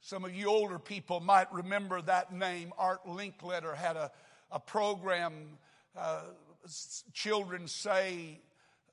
Some 0.01 0.25
of 0.25 0.33
you 0.33 0.47
older 0.47 0.79
people 0.79 1.19
might 1.19 1.51
remember 1.53 2.01
that 2.01 2.33
name. 2.33 2.73
Art 2.77 3.05
Linkletter 3.05 3.75
had 3.75 3.95
a, 3.95 4.11
a 4.51 4.59
program, 4.59 5.33
uh, 5.97 6.21
Children 7.13 7.67
Say 7.67 8.39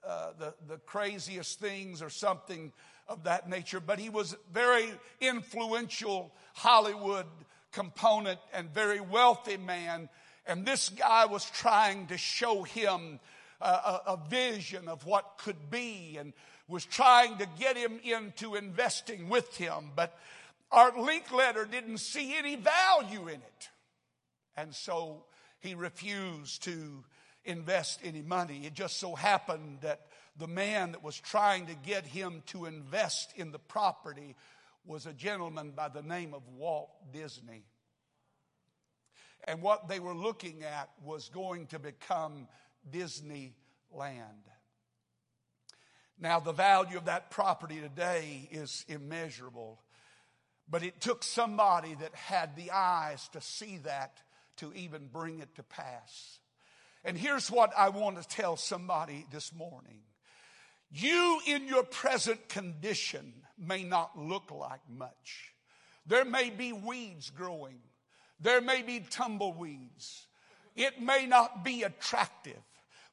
uh, 0.06 0.30
the, 0.38 0.54
the 0.68 0.78
craziest 0.78 1.58
things 1.58 2.02
or 2.02 2.10
something 2.10 2.72
of 3.08 3.24
that 3.24 3.48
nature. 3.48 3.80
But 3.80 3.98
he 3.98 4.10
was 4.10 4.36
very 4.52 4.90
influential 5.20 6.32
Hollywood 6.54 7.26
component 7.72 8.38
and 8.52 8.72
very 8.72 9.00
wealthy 9.00 9.56
man. 9.56 10.08
And 10.46 10.64
this 10.64 10.88
guy 10.88 11.26
was 11.26 11.48
trying 11.50 12.06
to 12.08 12.18
show 12.18 12.62
him 12.62 13.20
a, 13.60 13.66
a, 13.66 14.02
a 14.06 14.20
vision 14.28 14.88
of 14.88 15.04
what 15.06 15.38
could 15.38 15.70
be 15.70 16.16
and 16.18 16.32
was 16.68 16.84
trying 16.84 17.38
to 17.38 17.46
get 17.58 17.76
him 17.76 18.00
into 18.02 18.54
investing 18.54 19.28
with 19.28 19.56
him. 19.56 19.90
But 19.94 20.18
Art 20.70 20.96
Linkletter 20.96 21.70
didn't 21.70 21.98
see 21.98 22.36
any 22.36 22.56
value 22.56 23.28
in 23.28 23.36
it. 23.36 23.68
And 24.56 24.74
so 24.74 25.24
he 25.60 25.74
refused 25.74 26.64
to 26.64 27.04
invest 27.44 28.00
any 28.02 28.22
money. 28.22 28.62
It 28.64 28.74
just 28.74 28.98
so 28.98 29.14
happened 29.14 29.78
that 29.82 30.00
the 30.38 30.46
man 30.46 30.92
that 30.92 31.02
was 31.02 31.18
trying 31.18 31.66
to 31.66 31.74
get 31.74 32.06
him 32.06 32.42
to 32.46 32.66
invest 32.66 33.32
in 33.36 33.52
the 33.52 33.58
property 33.58 34.36
was 34.84 35.06
a 35.06 35.12
gentleman 35.12 35.72
by 35.74 35.88
the 35.88 36.02
name 36.02 36.34
of 36.34 36.42
Walt 36.56 36.90
Disney. 37.12 37.64
And 39.44 39.62
what 39.62 39.88
they 39.88 40.00
were 40.00 40.14
looking 40.14 40.62
at 40.62 40.90
was 41.04 41.28
going 41.28 41.66
to 41.68 41.78
become 41.78 42.48
Disneyland. 42.90 43.52
Now, 46.18 46.40
the 46.40 46.52
value 46.52 46.96
of 46.96 47.06
that 47.06 47.30
property 47.30 47.80
today 47.80 48.48
is 48.50 48.84
immeasurable, 48.88 49.80
but 50.68 50.82
it 50.82 51.00
took 51.00 51.22
somebody 51.22 51.94
that 51.94 52.14
had 52.14 52.56
the 52.56 52.70
eyes 52.70 53.28
to 53.32 53.40
see 53.40 53.78
that 53.78 54.22
to 54.56 54.72
even 54.72 55.08
bring 55.08 55.40
it 55.40 55.54
to 55.56 55.62
pass. 55.62 56.38
And 57.04 57.16
here's 57.16 57.50
what 57.50 57.72
I 57.76 57.90
want 57.90 58.20
to 58.20 58.26
tell 58.26 58.56
somebody 58.56 59.26
this 59.30 59.54
morning. 59.54 60.00
You 60.90 61.40
in 61.46 61.66
your 61.66 61.82
present 61.82 62.48
condition 62.48 63.32
may 63.58 63.82
not 63.82 64.18
look 64.18 64.50
like 64.50 64.80
much. 64.88 65.52
There 66.06 66.24
may 66.24 66.50
be 66.50 66.72
weeds 66.72 67.30
growing. 67.30 67.78
There 68.40 68.60
may 68.60 68.82
be 68.82 69.00
tumbleweeds. 69.00 70.26
It 70.74 71.00
may 71.00 71.26
not 71.26 71.64
be 71.64 71.82
attractive, 71.82 72.60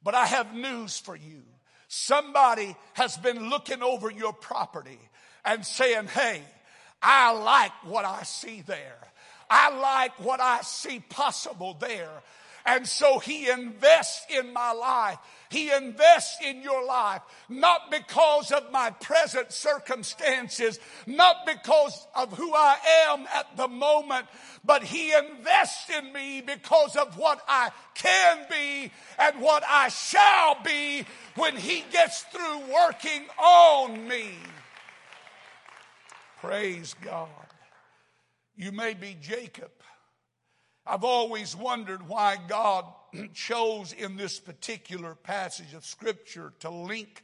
but 0.03 0.13
I 0.13 0.25
have 0.25 0.53
news 0.53 0.99
for 0.99 1.15
you. 1.15 1.43
Somebody 1.87 2.75
has 2.93 3.17
been 3.17 3.49
looking 3.49 3.81
over 3.81 4.11
your 4.11 4.33
property 4.33 4.99
and 5.45 5.65
saying, 5.65 6.07
Hey, 6.07 6.41
I 7.01 7.31
like 7.31 7.71
what 7.83 8.05
I 8.05 8.23
see 8.23 8.61
there. 8.61 8.97
I 9.49 9.69
like 9.77 10.19
what 10.19 10.39
I 10.39 10.61
see 10.61 10.99
possible 10.99 11.75
there. 11.79 12.23
And 12.65 12.87
so 12.87 13.19
he 13.19 13.49
invests 13.49 14.25
in 14.29 14.53
my 14.53 14.71
life. 14.71 15.17
He 15.53 15.71
invests 15.71 16.37
in 16.43 16.61
your 16.61 16.83
life, 16.83 17.21
not 17.47 17.91
because 17.91 18.51
of 18.51 18.71
my 18.71 18.89
present 18.89 19.51
circumstances, 19.51 20.79
not 21.05 21.45
because 21.45 22.07
of 22.15 22.33
who 22.33 22.53
I 22.53 22.77
am 23.07 23.27
at 23.33 23.55
the 23.55 23.67
moment, 23.67 24.25
but 24.65 24.83
He 24.83 25.13
invests 25.13 25.89
in 25.89 26.11
me 26.11 26.41
because 26.41 26.95
of 26.95 27.17
what 27.17 27.39
I 27.47 27.69
can 27.93 28.45
be 28.49 28.91
and 29.19 29.39
what 29.39 29.63
I 29.69 29.89
shall 29.89 30.57
be 30.63 31.05
when 31.35 31.55
He 31.55 31.85
gets 31.91 32.23
through 32.23 32.73
working 32.73 33.27
on 33.37 34.07
me. 34.07 34.31
Praise 36.41 36.95
God. 37.01 37.29
You 38.55 38.71
may 38.71 38.95
be 38.95 39.15
Jacob 39.21 39.71
I've 40.85 41.03
always 41.03 41.55
wondered 41.55 42.07
why 42.07 42.37
God 42.47 42.85
chose 43.33 43.93
in 43.93 44.15
this 44.15 44.39
particular 44.39 45.15
passage 45.15 45.73
of 45.73 45.85
Scripture 45.85 46.53
to 46.59 46.69
link 46.69 47.23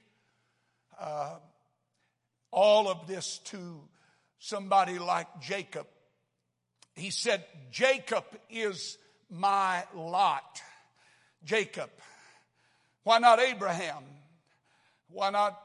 uh, 0.99 1.36
all 2.52 2.88
of 2.88 3.08
this 3.08 3.39
to 3.45 3.82
somebody 4.39 4.99
like 4.99 5.28
Jacob. 5.41 5.88
He 6.95 7.12
said, 7.12 7.45
Jacob 7.71 8.25
is 8.49 8.97
my 9.30 9.84
lot. 9.95 10.62
Jacob. 11.43 11.89
Why 13.04 13.19
not 13.19 13.39
Abraham? 13.39 14.04
Why 15.10 15.30
not 15.30 15.60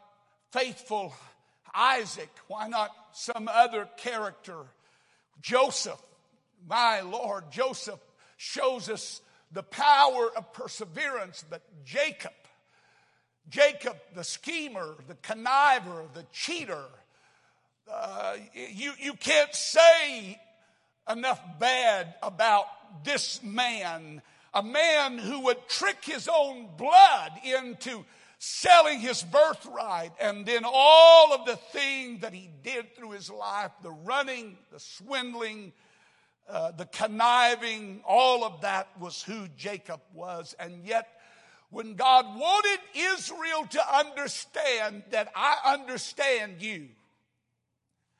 faithful 0.52 1.12
Isaac? 1.74 2.30
Why 2.48 2.68
not 2.68 2.90
some 3.12 3.48
other 3.52 3.88
character? 3.96 4.58
Joseph 5.40 6.00
my 6.68 7.00
Lord, 7.00 7.50
Joseph 7.50 8.00
shows 8.36 8.88
us 8.88 9.20
the 9.52 9.62
power 9.62 10.30
of 10.36 10.52
perseverance, 10.52 11.44
but 11.48 11.62
Jacob, 11.84 12.32
Jacob, 13.48 13.96
the 14.14 14.24
schemer, 14.24 14.96
the 15.06 15.14
conniver, 15.14 16.12
the 16.14 16.24
cheater, 16.32 16.84
uh, 17.90 18.36
you, 18.54 18.92
you 18.98 19.12
can't 19.14 19.54
say 19.54 20.40
enough 21.08 21.40
bad 21.58 22.14
about 22.22 22.66
this 23.04 23.42
man, 23.42 24.22
a 24.54 24.62
man 24.62 25.18
who 25.18 25.40
would 25.40 25.68
trick 25.68 26.04
his 26.04 26.28
own 26.32 26.68
blood 26.76 27.32
into 27.44 28.04
selling 28.38 29.00
his 29.00 29.22
birthright, 29.22 30.12
and 30.20 30.44
then 30.44 30.64
all 30.66 31.32
of 31.32 31.46
the 31.46 31.56
things 31.56 32.20
that 32.20 32.32
he 32.34 32.50
did 32.62 32.94
through 32.94 33.10
his 33.10 33.30
life 33.30 33.70
the 33.82 33.90
running, 33.90 34.56
the 34.72 34.80
swindling, 34.80 35.72
uh, 36.48 36.72
the 36.72 36.86
conniving, 36.86 38.02
all 38.06 38.44
of 38.44 38.60
that 38.60 38.88
was 38.98 39.22
who 39.22 39.48
Jacob 39.56 40.00
was. 40.12 40.54
And 40.58 40.84
yet, 40.84 41.08
when 41.70 41.94
God 41.94 42.38
wanted 42.38 42.78
Israel 42.94 43.66
to 43.70 43.96
understand 43.96 45.04
that 45.10 45.32
I 45.34 45.74
understand 45.74 46.60
you, 46.60 46.88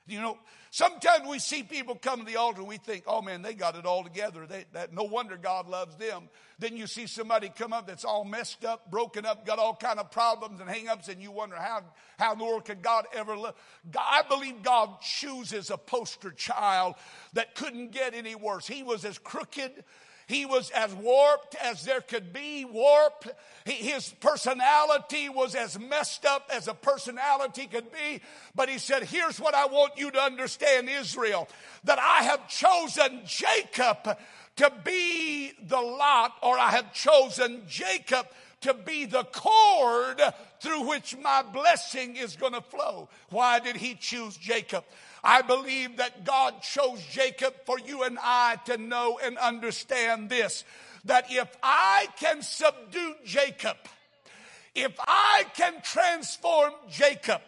you 0.06 0.20
know, 0.20 0.38
sometimes 0.74 1.28
we 1.28 1.38
see 1.38 1.62
people 1.62 1.94
come 1.94 2.18
to 2.18 2.24
the 2.24 2.34
altar 2.34 2.58
and 2.58 2.68
we 2.68 2.78
think, 2.78 3.04
oh 3.06 3.22
man, 3.22 3.42
they 3.42 3.54
got 3.54 3.76
it 3.76 3.86
all 3.86 4.02
together. 4.02 4.44
They, 4.44 4.64
that, 4.72 4.92
no 4.92 5.04
wonder 5.04 5.36
God 5.36 5.68
loves 5.68 5.94
them. 5.96 6.28
Then 6.58 6.76
you 6.76 6.88
see 6.88 7.06
somebody 7.06 7.48
come 7.48 7.72
up 7.72 7.86
that's 7.86 8.04
all 8.04 8.24
messed 8.24 8.64
up, 8.64 8.90
broken 8.90 9.24
up, 9.24 9.46
got 9.46 9.60
all 9.60 9.76
kind 9.76 10.00
of 10.00 10.10
problems 10.10 10.58
and 10.60 10.68
hangups, 10.68 11.08
and 11.08 11.22
you 11.22 11.30
wonder 11.30 11.54
how, 11.54 11.84
how 12.18 12.32
in 12.32 12.40
the 12.40 12.44
world 12.44 12.64
could 12.64 12.82
God 12.82 13.06
ever 13.14 13.36
love? 13.36 13.54
I 13.96 14.22
believe 14.28 14.64
God 14.64 15.00
chooses 15.00 15.70
a 15.70 15.78
poster 15.78 16.32
child 16.32 16.96
that 17.34 17.54
couldn't 17.54 17.92
get 17.92 18.12
any 18.12 18.34
worse. 18.34 18.66
He 18.66 18.82
was 18.82 19.04
as 19.04 19.16
crooked 19.18 19.84
he 20.26 20.46
was 20.46 20.70
as 20.70 20.94
warped 20.94 21.54
as 21.56 21.84
there 21.84 22.00
could 22.00 22.32
be 22.32 22.64
warped. 22.64 23.28
His 23.64 24.10
personality 24.20 25.28
was 25.28 25.54
as 25.54 25.78
messed 25.78 26.24
up 26.24 26.50
as 26.52 26.68
a 26.68 26.74
personality 26.74 27.66
could 27.66 27.92
be. 27.92 28.20
But 28.54 28.68
he 28.68 28.78
said, 28.78 29.04
Here's 29.04 29.38
what 29.38 29.54
I 29.54 29.66
want 29.66 29.98
you 29.98 30.10
to 30.10 30.20
understand, 30.20 30.88
Israel, 30.88 31.48
that 31.84 31.98
I 31.98 32.24
have 32.24 32.48
chosen 32.48 33.22
Jacob 33.26 34.16
to 34.56 34.72
be 34.84 35.52
the 35.66 35.80
lot, 35.80 36.32
or 36.42 36.58
I 36.58 36.70
have 36.70 36.92
chosen 36.92 37.62
Jacob 37.68 38.26
to 38.62 38.72
be 38.72 39.04
the 39.04 39.24
cord 39.24 40.22
through 40.60 40.88
which 40.88 41.16
my 41.18 41.42
blessing 41.42 42.16
is 42.16 42.36
going 42.36 42.54
to 42.54 42.62
flow. 42.62 43.08
Why 43.28 43.58
did 43.58 43.76
he 43.76 43.94
choose 43.94 44.36
Jacob? 44.38 44.84
I 45.24 45.40
believe 45.40 45.96
that 45.96 46.24
God 46.24 46.60
chose 46.60 47.02
Jacob 47.10 47.54
for 47.64 47.78
you 47.78 48.02
and 48.02 48.18
I 48.22 48.56
to 48.66 48.76
know 48.76 49.18
and 49.22 49.38
understand 49.38 50.28
this 50.28 50.64
that 51.06 51.26
if 51.30 51.48
I 51.62 52.08
can 52.18 52.42
subdue 52.42 53.14
Jacob, 53.24 53.76
if 54.74 54.92
I 55.00 55.46
can 55.54 55.80
transform 55.82 56.72
Jacob, 56.90 57.40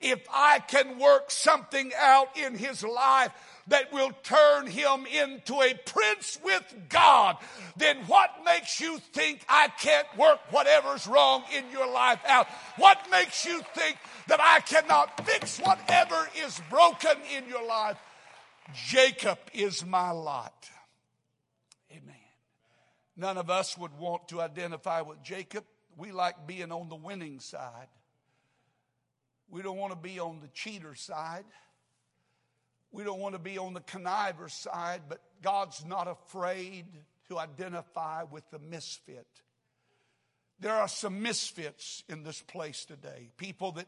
if 0.00 0.26
I 0.32 0.60
can 0.60 0.98
work 0.98 1.30
something 1.30 1.92
out 1.96 2.36
in 2.36 2.56
his 2.56 2.82
life 2.82 3.32
that 3.70 3.92
will 3.92 4.10
turn 4.22 4.66
him 4.66 5.06
into 5.06 5.54
a 5.62 5.74
prince 5.86 6.38
with 6.44 6.62
God, 6.88 7.36
then 7.76 7.96
what 8.06 8.30
makes 8.44 8.80
you 8.80 8.98
think 9.12 9.44
I 9.48 9.68
can't 9.80 10.06
work 10.18 10.38
whatever's 10.50 11.06
wrong 11.06 11.44
in 11.56 11.64
your 11.72 11.90
life 11.90 12.20
out? 12.26 12.46
What 12.76 12.98
makes 13.10 13.44
you 13.44 13.62
think 13.74 13.96
that 14.28 14.40
I 14.40 14.60
cannot 14.60 15.26
fix 15.26 15.58
whatever 15.58 16.28
is 16.44 16.60
broken 16.68 17.16
in 17.36 17.48
your 17.48 17.66
life? 17.66 17.96
Jacob 18.74 19.38
is 19.54 19.84
my 19.84 20.10
lot. 20.10 20.68
Amen. 21.92 22.14
None 23.16 23.38
of 23.38 23.50
us 23.50 23.78
would 23.78 23.96
want 23.98 24.28
to 24.28 24.40
identify 24.40 25.00
with 25.00 25.22
Jacob. 25.22 25.64
We 25.96 26.12
like 26.12 26.46
being 26.46 26.72
on 26.72 26.88
the 26.88 26.96
winning 26.96 27.40
side. 27.40 27.88
We 29.48 29.62
don't 29.62 29.76
want 29.76 29.92
to 29.92 29.98
be 29.98 30.18
on 30.20 30.40
the 30.40 30.48
cheater 30.48 30.94
side. 30.94 31.44
We 32.92 33.04
don't 33.04 33.20
want 33.20 33.34
to 33.34 33.38
be 33.38 33.58
on 33.58 33.74
the 33.74 33.80
conniver 33.80 34.50
side, 34.50 35.02
but 35.08 35.20
God's 35.42 35.84
not 35.84 36.08
afraid 36.08 36.86
to 37.28 37.38
identify 37.38 38.24
with 38.24 38.48
the 38.50 38.58
misfit. 38.58 39.26
There 40.58 40.74
are 40.74 40.88
some 40.88 41.22
misfits 41.22 42.04
in 42.08 42.22
this 42.22 42.42
place 42.42 42.84
today. 42.84 43.30
People 43.36 43.72
that 43.72 43.86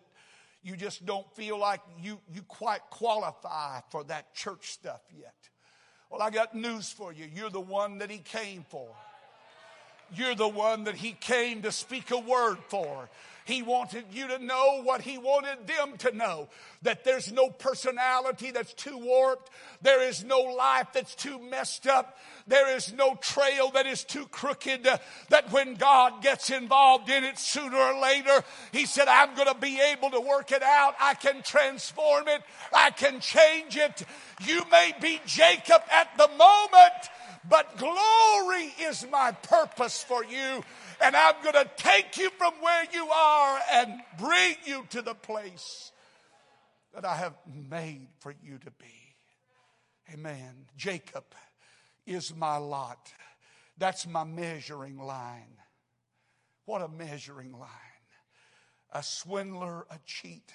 you 0.62 0.76
just 0.76 1.04
don't 1.04 1.30
feel 1.34 1.58
like 1.58 1.80
you, 2.00 2.20
you 2.32 2.42
quite 2.42 2.82
qualify 2.90 3.80
for 3.90 4.04
that 4.04 4.34
church 4.34 4.70
stuff 4.70 5.02
yet. 5.18 5.34
Well, 6.08 6.22
I 6.22 6.30
got 6.30 6.54
news 6.54 6.90
for 6.92 7.12
you. 7.12 7.26
You're 7.34 7.50
the 7.50 7.60
one 7.60 7.98
that 7.98 8.10
He 8.10 8.18
came 8.18 8.64
for. 8.68 8.88
You're 10.14 10.34
the 10.34 10.48
one 10.48 10.84
that 10.84 10.96
He 10.96 11.12
came 11.12 11.62
to 11.62 11.72
speak 11.72 12.10
a 12.10 12.18
word 12.18 12.58
for. 12.68 13.08
He 13.44 13.62
wanted 13.62 14.04
you 14.12 14.28
to 14.28 14.38
know 14.38 14.82
what 14.82 15.00
he 15.00 15.18
wanted 15.18 15.66
them 15.66 15.96
to 15.98 16.16
know. 16.16 16.48
That 16.82 17.04
there's 17.04 17.32
no 17.32 17.48
personality 17.48 18.50
that's 18.52 18.72
too 18.72 18.96
warped. 18.96 19.50
There 19.82 20.02
is 20.02 20.24
no 20.24 20.40
life 20.40 20.88
that's 20.92 21.14
too 21.14 21.38
messed 21.38 21.86
up. 21.86 22.18
There 22.46 22.74
is 22.76 22.92
no 22.92 23.16
trail 23.16 23.70
that 23.70 23.86
is 23.86 24.04
too 24.04 24.26
crooked. 24.26 24.86
Uh, 24.86 24.98
that 25.30 25.50
when 25.52 25.74
God 25.74 26.22
gets 26.22 26.50
involved 26.50 27.08
in 27.08 27.24
it 27.24 27.38
sooner 27.38 27.76
or 27.76 28.00
later, 28.00 28.44
he 28.70 28.86
said, 28.86 29.08
I'm 29.08 29.34
going 29.34 29.48
to 29.48 29.60
be 29.60 29.80
able 29.80 30.10
to 30.10 30.20
work 30.20 30.52
it 30.52 30.62
out. 30.62 30.94
I 31.00 31.14
can 31.14 31.42
transform 31.42 32.28
it. 32.28 32.42
I 32.72 32.90
can 32.90 33.20
change 33.20 33.76
it. 33.76 34.04
You 34.44 34.62
may 34.70 34.92
be 35.00 35.20
Jacob 35.26 35.82
at 35.90 36.16
the 36.16 36.28
moment, 36.28 37.10
but 37.48 37.76
glory 37.76 38.72
is 38.82 39.06
my 39.10 39.32
purpose 39.32 40.02
for 40.02 40.24
you 40.24 40.62
and 41.02 41.16
I'm 41.16 41.34
going 41.42 41.54
to 41.54 41.70
take 41.76 42.16
you 42.16 42.30
from 42.38 42.54
where 42.60 42.84
you 42.92 43.06
are 43.08 43.60
and 43.72 44.00
bring 44.18 44.56
you 44.64 44.86
to 44.90 45.02
the 45.02 45.14
place 45.14 45.90
that 46.94 47.04
I 47.04 47.16
have 47.16 47.34
made 47.70 48.08
for 48.20 48.34
you 48.42 48.58
to 48.58 48.70
be. 48.72 49.16
Amen. 50.12 50.66
Jacob 50.76 51.24
is 52.06 52.34
my 52.34 52.58
lot. 52.58 53.10
That's 53.78 54.06
my 54.06 54.24
measuring 54.24 54.98
line. 54.98 55.58
What 56.66 56.82
a 56.82 56.88
measuring 56.88 57.52
line. 57.52 57.68
A 58.92 59.02
swindler, 59.02 59.86
a 59.90 59.98
cheat. 60.04 60.52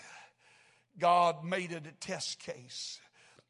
God 1.00 1.44
made 1.44 1.72
it 1.72 1.86
a 1.88 1.92
test 1.92 2.40
case 2.40 3.00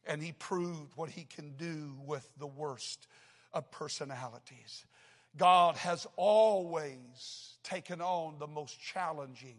and 0.08 0.24
he 0.24 0.32
proved 0.32 0.94
what 0.96 1.10
he 1.10 1.26
can 1.26 1.52
do 1.58 1.94
with 2.06 2.28
the 2.40 2.48
worst 2.48 3.08
of 3.54 3.70
personalities. 3.72 4.86
God 5.38 5.76
has 5.78 6.08
always 6.16 7.58
taken 7.64 8.02
on 8.02 8.40
the 8.40 8.48
most 8.48 8.80
challenging 8.80 9.58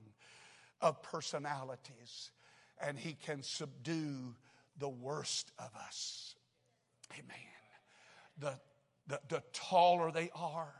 of 0.80 1.02
personalities, 1.02 2.30
and 2.80 2.98
He 2.98 3.14
can 3.14 3.42
subdue 3.42 4.34
the 4.78 4.88
worst 4.88 5.52
of 5.58 5.70
us. 5.76 6.34
Amen. 7.12 7.36
The, 8.38 8.52
the, 9.06 9.20
the 9.28 9.42
taller 9.52 10.10
they 10.10 10.30
are, 10.34 10.74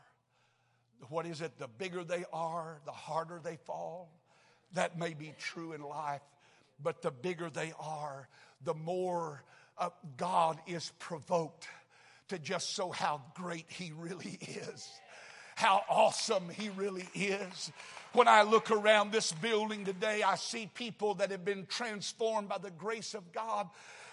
what 1.07 1.25
is 1.25 1.41
it? 1.41 1.57
The 1.57 1.67
bigger 1.67 2.03
they 2.03 2.25
are, 2.33 2.81
the 2.85 2.91
harder 2.91 3.39
they 3.43 3.57
fall. 3.65 4.11
That 4.73 4.99
may 4.99 5.13
be 5.13 5.33
true 5.39 5.73
in 5.73 5.81
life, 5.81 6.21
but 6.81 7.01
the 7.01 7.11
bigger 7.11 7.49
they 7.49 7.73
are, 7.79 8.27
the 8.63 8.73
more 8.73 9.43
uh, 9.77 9.89
God 10.17 10.59
is 10.67 10.91
provoked 10.99 11.67
to 12.29 12.39
just 12.39 12.69
show 12.69 12.91
how 12.91 13.21
great 13.35 13.65
He 13.69 13.91
really 13.95 14.39
is, 14.41 14.89
how 15.55 15.83
awesome 15.89 16.49
He 16.49 16.69
really 16.69 17.07
is. 17.13 17.71
When 18.13 18.27
I 18.27 18.41
look 18.41 18.71
around 18.71 19.11
this 19.11 19.31
building 19.33 19.85
today, 19.85 20.23
I 20.23 20.35
see 20.35 20.69
people 20.73 21.15
that 21.15 21.31
have 21.31 21.45
been 21.45 21.67
transformed 21.67 22.49
by 22.49 22.57
the 22.57 22.71
grace 22.71 23.13
of 23.13 23.31
God. 23.31 23.67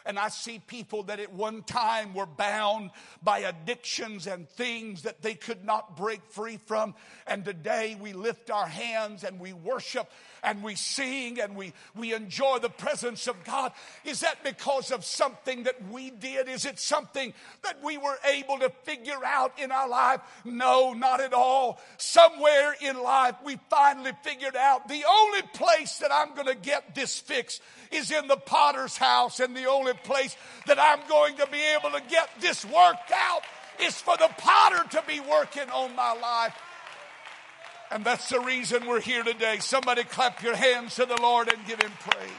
And 0.04 0.20
I 0.20 0.28
see 0.28 0.60
people 0.60 1.02
that 1.04 1.18
at 1.18 1.32
one 1.32 1.62
time 1.64 2.14
were 2.14 2.26
bound 2.26 2.90
by 3.24 3.40
addictions 3.40 4.28
and 4.28 4.48
things 4.48 5.02
that 5.02 5.20
they 5.20 5.34
could 5.34 5.64
not 5.64 5.96
break 5.96 6.24
free 6.30 6.58
from. 6.58 6.94
And 7.26 7.44
today 7.44 7.96
we 8.00 8.12
lift 8.12 8.50
our 8.50 8.68
hands 8.68 9.24
and 9.24 9.40
we 9.40 9.52
worship 9.52 10.08
and 10.46 10.62
we 10.62 10.76
sing 10.76 11.40
and 11.40 11.56
we, 11.56 11.74
we 11.94 12.14
enjoy 12.14 12.58
the 12.60 12.70
presence 12.70 13.26
of 13.26 13.44
God? 13.44 13.72
Is 14.04 14.20
that 14.20 14.42
because 14.44 14.92
of 14.92 15.04
something 15.04 15.64
that 15.64 15.90
we 15.90 16.10
did? 16.10 16.48
Is 16.48 16.64
it 16.64 16.78
something 16.78 17.34
that 17.62 17.82
we 17.82 17.98
were 17.98 18.16
able 18.24 18.60
to 18.60 18.70
figure 18.84 19.22
out 19.24 19.58
in 19.58 19.72
our 19.72 19.88
life? 19.88 20.20
No, 20.44 20.94
not 20.94 21.20
at 21.20 21.34
all. 21.34 21.80
Somewhere 21.98 22.74
in 22.80 23.02
life, 23.02 23.34
we 23.44 23.58
finally 23.68 24.12
figured 24.22 24.56
out 24.56 24.88
the 24.88 25.02
only 25.06 25.42
place 25.52 25.98
that 25.98 26.12
I'm 26.12 26.34
going 26.34 26.46
to 26.46 26.54
get 26.54 26.94
this 26.94 27.18
fix 27.18 27.60
is 27.90 28.12
in 28.12 28.28
the 28.28 28.36
potter's 28.36 28.96
house, 28.96 29.40
and 29.40 29.56
the 29.56 29.66
only 29.66 29.94
place 30.04 30.36
that 30.66 30.78
I'm 30.78 31.06
going 31.08 31.36
to 31.36 31.46
be 31.48 31.60
able 31.76 31.90
to 31.90 32.02
get 32.08 32.28
this 32.40 32.64
worked 32.64 33.12
out 33.12 33.42
is 33.80 33.94
for 34.00 34.16
the 34.16 34.30
potter 34.38 34.88
to 34.90 35.02
be 35.06 35.20
working 35.20 35.68
on 35.70 35.94
my 35.96 36.12
life. 36.14 36.54
And 37.90 38.04
that's 38.04 38.28
the 38.28 38.40
reason 38.40 38.86
we're 38.86 39.00
here 39.00 39.22
today. 39.22 39.58
Somebody 39.60 40.02
clap 40.02 40.42
your 40.42 40.56
hands 40.56 40.96
to 40.96 41.06
the 41.06 41.20
Lord 41.20 41.52
and 41.52 41.64
give 41.66 41.80
him 41.80 41.92
praise. 42.00 42.30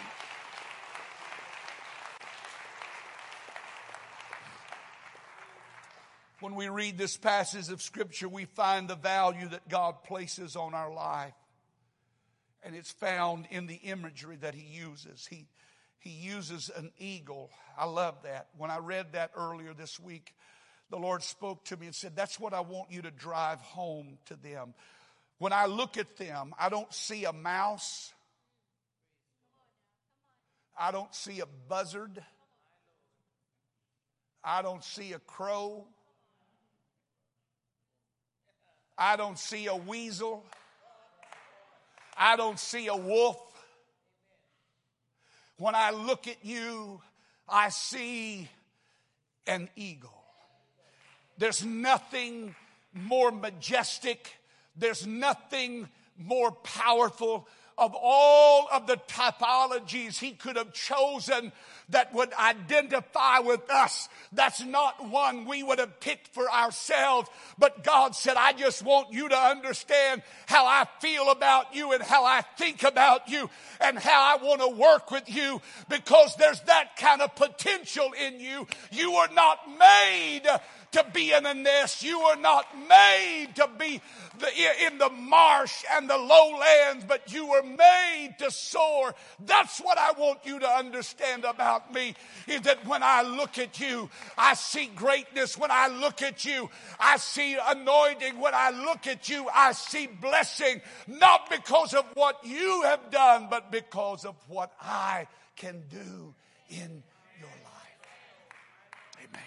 When 6.39 6.53
we 6.53 6.69
read 6.69 6.97
this 6.97 7.17
passage 7.17 7.69
of 7.71 7.81
Scripture, 7.81 8.29
we 8.29 8.45
find 8.45 8.87
the 8.87 8.95
value 8.95 9.47
that 9.49 9.67
God 9.69 10.03
places 10.03 10.55
on 10.55 10.73
our 10.75 10.93
life. 10.93 11.33
And 12.61 12.75
it's 12.75 12.91
found 12.91 13.47
in 13.49 13.65
the 13.65 13.75
imagery 13.75 14.35
that 14.41 14.53
He 14.53 14.67
uses. 14.67 15.25
He, 15.25 15.47
he 15.99 16.09
uses 16.09 16.69
an 16.75 16.91
eagle. 16.99 17.49
I 17.77 17.85
love 17.85 18.15
that. 18.23 18.49
When 18.57 18.69
I 18.69 18.77
read 18.77 19.13
that 19.13 19.31
earlier 19.35 19.73
this 19.73 19.99
week, 19.99 20.33
the 20.89 20.97
Lord 20.97 21.23
spoke 21.23 21.65
to 21.65 21.77
me 21.77 21.87
and 21.87 21.95
said, 21.95 22.15
That's 22.15 22.39
what 22.39 22.53
I 22.53 22.61
want 22.61 22.91
you 22.91 23.01
to 23.01 23.11
drive 23.11 23.59
home 23.61 24.17
to 24.25 24.35
them. 24.35 24.73
When 25.39 25.53
I 25.53 25.65
look 25.67 25.97
at 25.97 26.17
them, 26.17 26.53
I 26.59 26.69
don't 26.69 26.91
see 26.93 27.25
a 27.25 27.33
mouse. 27.33 28.13
I 30.77 30.91
don't 30.91 31.13
see 31.13 31.39
a 31.41 31.45
buzzard. 31.67 32.23
I 34.43 34.61
don't 34.61 34.83
see 34.83 35.13
a 35.13 35.19
crow. 35.19 35.85
I 38.97 39.15
don't 39.15 39.37
see 39.37 39.67
a 39.67 39.75
weasel. 39.75 40.43
I 42.17 42.35
don't 42.35 42.59
see 42.59 42.87
a 42.87 42.95
wolf. 42.95 43.37
When 45.59 45.75
I 45.75 45.91
look 45.91 46.27
at 46.27 46.43
you, 46.43 47.01
I 47.47 47.69
see 47.69 48.47
an 49.45 49.69
eagle. 49.75 50.13
There's 51.37 51.63
nothing 51.63 52.55
more 52.93 53.31
majestic 53.31 54.33
there's 54.77 55.05
nothing 55.05 55.87
more 56.17 56.51
powerful 56.51 57.47
of 57.77 57.95
all 57.95 58.67
of 58.71 58.87
the 58.87 58.97
typologies 59.07 60.17
he 60.17 60.31
could 60.31 60.55
have 60.55 60.73
chosen 60.73 61.51
that 61.89 62.13
would 62.13 62.33
identify 62.33 63.39
with 63.39 63.69
us. 63.69 64.09
That's 64.33 64.63
not 64.65 65.07
one 65.09 65.45
we 65.45 65.61
would 65.61 65.77
have 65.77 65.99
picked 65.99 66.27
for 66.29 66.51
ourselves. 66.51 67.29
But 67.57 67.83
God 67.83 68.15
said, 68.15 68.35
I 68.35 68.53
just 68.53 68.81
want 68.83 69.13
you 69.13 69.29
to 69.29 69.37
understand 69.37 70.23
how 70.47 70.65
I 70.65 70.87
feel 70.99 71.29
about 71.29 71.75
you 71.75 71.93
and 71.93 72.01
how 72.01 72.25
I 72.25 72.41
think 72.57 72.81
about 72.83 73.29
you 73.29 73.49
and 73.79 73.97
how 73.99 74.37
I 74.37 74.43
want 74.43 74.61
to 74.61 74.69
work 74.69 75.11
with 75.11 75.29
you 75.33 75.61
because 75.87 76.35
there's 76.35 76.61
that 76.61 76.97
kind 76.97 77.21
of 77.21 77.35
potential 77.35 78.11
in 78.25 78.39
you. 78.39 78.67
You 78.91 79.13
are 79.13 79.29
not 79.33 79.59
made 79.69 80.47
to 80.91 81.05
be 81.13 81.33
in 81.33 81.45
a 81.45 81.53
nest. 81.53 82.03
You 82.03 82.19
were 82.19 82.39
not 82.39 82.65
made 82.87 83.49
to 83.55 83.69
be 83.77 84.01
in 84.85 84.97
the 84.97 85.09
marsh 85.09 85.83
and 85.91 86.09
the 86.09 86.17
lowlands, 86.17 87.05
but 87.07 87.31
you 87.33 87.47
were 87.47 87.63
made 87.63 88.35
to 88.39 88.51
soar. 88.51 89.13
That's 89.45 89.79
what 89.79 89.97
I 89.97 90.11
want 90.11 90.39
you 90.43 90.59
to 90.59 90.67
understand 90.67 91.43
about 91.43 91.93
me 91.93 92.15
is 92.47 92.61
that 92.61 92.85
when 92.85 93.03
I 93.03 93.23
look 93.23 93.57
at 93.57 93.79
you, 93.79 94.09
I 94.37 94.53
see 94.53 94.87
greatness. 94.95 95.57
When 95.57 95.71
I 95.71 95.87
look 95.87 96.21
at 96.21 96.45
you, 96.45 96.69
I 96.99 97.17
see 97.17 97.57
anointing. 97.61 98.39
When 98.39 98.53
I 98.53 98.69
look 98.69 99.07
at 99.07 99.27
you, 99.29 99.49
I 99.53 99.71
see 99.73 100.07
blessing, 100.07 100.81
not 101.07 101.49
because 101.49 101.93
of 101.93 102.05
what 102.13 102.39
you 102.45 102.83
have 102.83 103.09
done, 103.11 103.47
but 103.49 103.71
because 103.71 104.25
of 104.25 104.35
what 104.47 104.71
I 104.81 105.27
can 105.55 105.83
do 105.89 106.33
in 106.69 107.03
your 107.39 107.49
life. 107.49 107.97
Amen. 109.17 109.41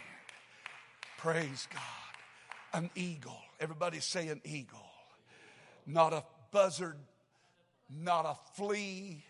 Praise 1.23 1.69
God. 1.71 2.83
An 2.83 2.91
eagle. 2.95 3.37
Everybody 3.61 4.01
say 4.01 4.29
an 4.29 4.41
eagle. 4.43 4.79
Not 5.87 6.15
a 6.15 6.25
buzzard, 6.51 6.97
not 7.91 8.25
a 8.25 8.37
flea, 8.55 9.23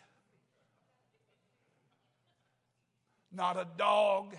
not 3.33 3.57
a 3.57 3.67
dog. 3.77 4.37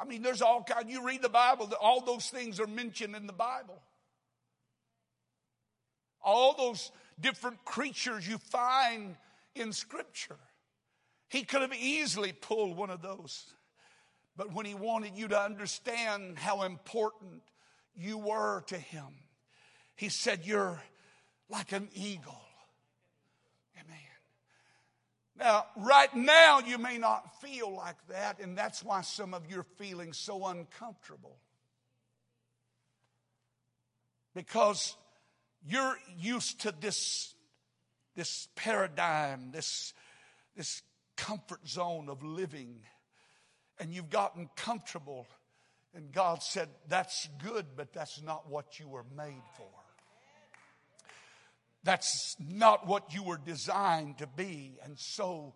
I 0.00 0.04
mean, 0.04 0.22
there's 0.22 0.40
all 0.40 0.62
kind. 0.62 0.88
You 0.88 1.04
read 1.04 1.20
the 1.20 1.28
Bible, 1.28 1.68
all 1.80 2.00
those 2.00 2.28
things 2.28 2.60
are 2.60 2.68
mentioned 2.68 3.16
in 3.16 3.26
the 3.26 3.32
Bible. 3.32 3.82
All 6.22 6.54
those 6.56 6.92
different 7.20 7.64
creatures 7.64 8.26
you 8.26 8.38
find 8.38 9.16
in 9.56 9.72
Scripture. 9.72 10.38
He 11.28 11.42
could 11.42 11.62
have 11.62 11.74
easily 11.74 12.32
pulled 12.32 12.76
one 12.76 12.90
of 12.90 13.02
those. 13.02 13.46
But 14.36 14.52
when 14.52 14.66
he 14.66 14.74
wanted 14.74 15.16
you 15.16 15.28
to 15.28 15.40
understand 15.40 16.38
how 16.38 16.62
important 16.62 17.42
you 17.94 18.18
were 18.18 18.62
to 18.66 18.76
him, 18.76 19.06
he 19.96 20.08
said, 20.08 20.44
You're 20.44 20.82
like 21.48 21.72
an 21.72 21.88
eagle. 21.94 22.42
Amen. 23.76 23.96
Now, 25.38 25.66
right 25.76 26.12
now, 26.14 26.60
you 26.60 26.78
may 26.78 26.98
not 26.98 27.40
feel 27.40 27.72
like 27.72 27.96
that, 28.08 28.40
and 28.40 28.58
that's 28.58 28.82
why 28.82 29.02
some 29.02 29.34
of 29.34 29.50
you 29.50 29.60
are 29.60 29.66
feeling 29.78 30.12
so 30.12 30.46
uncomfortable. 30.46 31.36
Because 34.34 34.96
you're 35.64 35.96
used 36.18 36.62
to 36.62 36.74
this, 36.80 37.34
this 38.16 38.48
paradigm, 38.56 39.52
this, 39.52 39.94
this 40.56 40.82
comfort 41.16 41.66
zone 41.68 42.08
of 42.08 42.24
living, 42.24 42.80
and 43.78 43.92
you've 43.92 44.10
gotten 44.10 44.48
comfortable. 44.56 45.26
And 45.94 46.12
God 46.12 46.42
said, 46.42 46.68
That's 46.88 47.28
good, 47.42 47.66
but 47.76 47.92
that's 47.92 48.22
not 48.22 48.48
what 48.48 48.78
you 48.78 48.88
were 48.88 49.04
made 49.16 49.42
for. 49.56 49.68
That's 51.84 52.36
not 52.40 52.86
what 52.86 53.12
you 53.12 53.22
were 53.22 53.38
designed 53.38 54.18
to 54.18 54.26
be. 54.26 54.78
And 54.82 54.98
so 54.98 55.54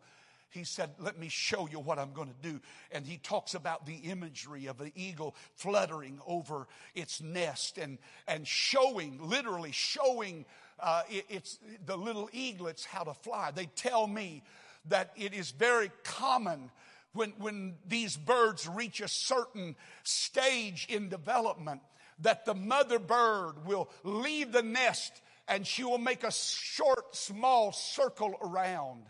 he 0.50 0.64
said, 0.64 0.90
Let 0.98 1.18
me 1.18 1.28
show 1.28 1.68
you 1.68 1.80
what 1.80 1.98
I'm 1.98 2.12
going 2.12 2.28
to 2.28 2.50
do. 2.50 2.60
And 2.92 3.06
he 3.06 3.18
talks 3.18 3.54
about 3.54 3.86
the 3.86 3.96
imagery 3.96 4.66
of 4.66 4.78
the 4.78 4.92
eagle 4.94 5.34
fluttering 5.56 6.20
over 6.26 6.68
its 6.94 7.20
nest 7.20 7.78
and, 7.78 7.98
and 8.26 8.46
showing, 8.46 9.18
literally 9.22 9.72
showing 9.72 10.44
uh, 10.80 11.02
it, 11.10 11.24
it's 11.28 11.58
the 11.84 11.96
little 11.96 12.28
eaglets 12.32 12.84
how 12.84 13.04
to 13.04 13.14
fly. 13.14 13.50
They 13.54 13.66
tell 13.66 14.06
me 14.06 14.42
that 14.86 15.12
it 15.16 15.34
is 15.34 15.50
very 15.50 15.90
common 16.04 16.70
when, 17.12 17.30
when 17.38 17.76
these 17.86 18.16
birds 18.16 18.68
reach 18.68 19.00
a 19.00 19.08
certain 19.08 19.76
stage 20.02 20.86
in 20.88 21.08
development 21.08 21.80
that 22.20 22.44
the 22.44 22.54
mother 22.54 22.98
bird 22.98 23.64
will 23.64 23.88
leave 24.04 24.52
the 24.52 24.62
nest 24.62 25.20
and 25.46 25.66
she 25.66 25.84
will 25.84 25.98
make 25.98 26.24
a 26.24 26.32
short, 26.32 27.16
small 27.16 27.72
circle 27.72 28.34
around. 28.42 29.02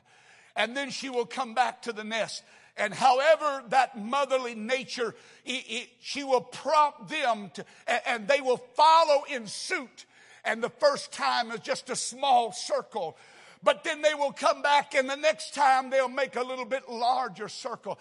And 0.54 0.76
then 0.76 0.90
she 0.90 1.08
will 1.08 1.26
come 1.26 1.54
back 1.54 1.82
to 1.82 1.92
the 1.92 2.04
nest. 2.04 2.42
And 2.76 2.94
however 2.94 3.64
that 3.70 3.98
motherly 3.98 4.54
nature, 4.54 5.14
it, 5.44 5.64
it, 5.68 5.88
she 6.00 6.22
will 6.22 6.40
prompt 6.40 7.08
them 7.08 7.50
to, 7.54 7.64
and, 7.86 8.00
and 8.06 8.28
they 8.28 8.40
will 8.40 8.58
follow 8.74 9.24
in 9.28 9.46
suit. 9.46 10.06
And 10.44 10.62
the 10.62 10.70
first 10.70 11.12
time 11.12 11.50
is 11.50 11.60
just 11.60 11.90
a 11.90 11.96
small 11.96 12.52
circle. 12.52 13.16
But 13.62 13.84
then 13.84 14.02
they 14.02 14.14
will 14.14 14.32
come 14.32 14.62
back, 14.62 14.94
and 14.94 15.08
the 15.08 15.16
next 15.16 15.54
time 15.54 15.90
they'll 15.90 16.08
make 16.08 16.36
a 16.36 16.42
little 16.42 16.64
bit 16.64 16.88
larger 16.88 17.48
circle 17.48 17.98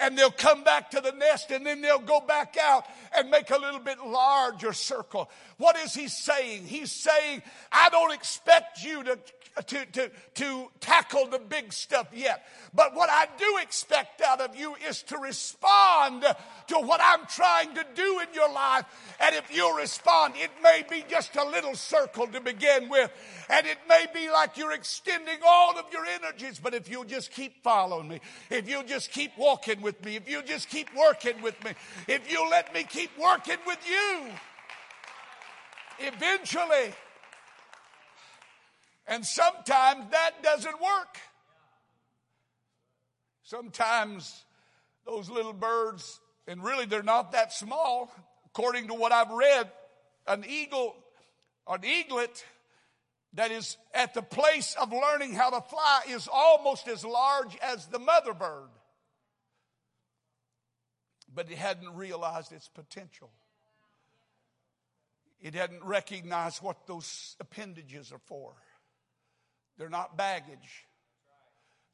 and 0.00 0.16
they'll 0.16 0.30
come 0.30 0.64
back 0.64 0.90
to 0.92 1.00
the 1.00 1.12
nest 1.12 1.50
and 1.50 1.66
then 1.66 1.80
they'll 1.80 1.98
go 1.98 2.20
back 2.20 2.56
out 2.60 2.84
and 3.16 3.30
make 3.30 3.50
a 3.50 3.58
little 3.58 3.80
bit 3.80 3.98
larger 4.04 4.72
circle. 4.72 5.30
What 5.58 5.76
is 5.76 5.94
he 5.94 6.08
saying? 6.08 6.66
He's 6.66 6.92
saying, 6.92 7.42
I 7.70 7.88
don't 7.90 8.12
expect 8.12 8.84
you 8.84 9.02
to, 9.04 9.18
to, 9.66 9.86
to, 9.86 10.10
to 10.34 10.68
tackle 10.80 11.26
the 11.26 11.38
big 11.38 11.72
stuff 11.72 12.08
yet. 12.14 12.44
But 12.74 12.94
what 12.94 13.10
I 13.10 13.26
do 13.38 13.58
expect 13.62 14.22
out 14.22 14.40
of 14.40 14.56
you 14.56 14.74
is 14.88 15.02
to 15.04 15.18
respond 15.18 16.22
to 16.22 16.74
what 16.76 17.00
I'm 17.02 17.26
trying 17.26 17.74
to 17.74 17.84
do 17.94 18.20
in 18.20 18.34
your 18.34 18.52
life. 18.52 18.84
And 19.20 19.34
if 19.34 19.54
you 19.54 19.76
respond, 19.76 20.34
it 20.36 20.50
may 20.62 20.84
be 20.88 21.04
just 21.08 21.36
a 21.36 21.44
little 21.44 21.74
circle 21.74 22.26
to 22.28 22.40
begin 22.40 22.88
with. 22.88 23.10
And 23.50 23.66
it 23.66 23.78
may 23.88 24.06
be 24.14 24.30
like 24.30 24.56
you're 24.56 24.72
extending 24.72 25.38
all 25.46 25.78
of 25.78 25.84
your 25.92 26.06
energies. 26.06 26.58
But 26.58 26.74
if 26.74 26.88
you'll 26.88 27.04
just 27.04 27.30
keep 27.30 27.62
following 27.62 28.08
me, 28.08 28.20
if 28.48 28.68
you'll 28.68 28.84
just 28.84 29.10
keep 29.10 29.32
walking 29.36 29.71
with 29.80 30.04
me, 30.04 30.16
if 30.16 30.28
you'll 30.28 30.42
just 30.42 30.68
keep 30.68 30.88
working 30.96 31.40
with 31.42 31.62
me, 31.64 31.72
if 32.06 32.30
you'll 32.30 32.50
let 32.50 32.74
me 32.74 32.84
keep 32.84 33.10
working 33.18 33.58
with 33.66 33.78
you, 33.88 34.26
eventually, 36.00 36.92
and 39.06 39.24
sometimes 39.24 40.10
that 40.10 40.42
doesn't 40.42 40.80
work. 40.80 41.18
Sometimes 43.42 44.44
those 45.04 45.28
little 45.28 45.52
birds, 45.52 46.20
and 46.46 46.62
really 46.62 46.86
they're 46.86 47.02
not 47.02 47.32
that 47.32 47.52
small, 47.52 48.12
according 48.46 48.88
to 48.88 48.94
what 48.94 49.12
I've 49.12 49.30
read, 49.30 49.70
an 50.26 50.44
eagle, 50.48 50.94
an 51.68 51.84
eaglet 51.84 52.44
that 53.34 53.50
is 53.50 53.76
at 53.94 54.14
the 54.14 54.22
place 54.22 54.76
of 54.80 54.92
learning 54.92 55.34
how 55.34 55.50
to 55.50 55.60
fly 55.60 56.02
is 56.08 56.28
almost 56.32 56.86
as 56.86 57.04
large 57.04 57.56
as 57.62 57.86
the 57.86 57.98
mother 57.98 58.34
bird. 58.34 58.68
But 61.34 61.50
it 61.50 61.58
hadn't 61.58 61.94
realized 61.94 62.52
its 62.52 62.68
potential. 62.68 63.30
It 65.40 65.54
hadn't 65.54 65.82
recognized 65.82 66.62
what 66.62 66.86
those 66.86 67.36
appendages 67.40 68.12
are 68.12 68.20
for. 68.26 68.52
They're 69.78 69.88
not 69.88 70.16
baggage, 70.16 70.86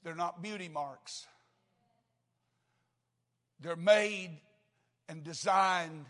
they're 0.03 0.15
not 0.15 0.43
beauty 0.43 0.69
marks. 0.69 1.27
They're 3.61 3.75
made 3.75 4.39
and 5.09 5.25
designed 5.25 6.07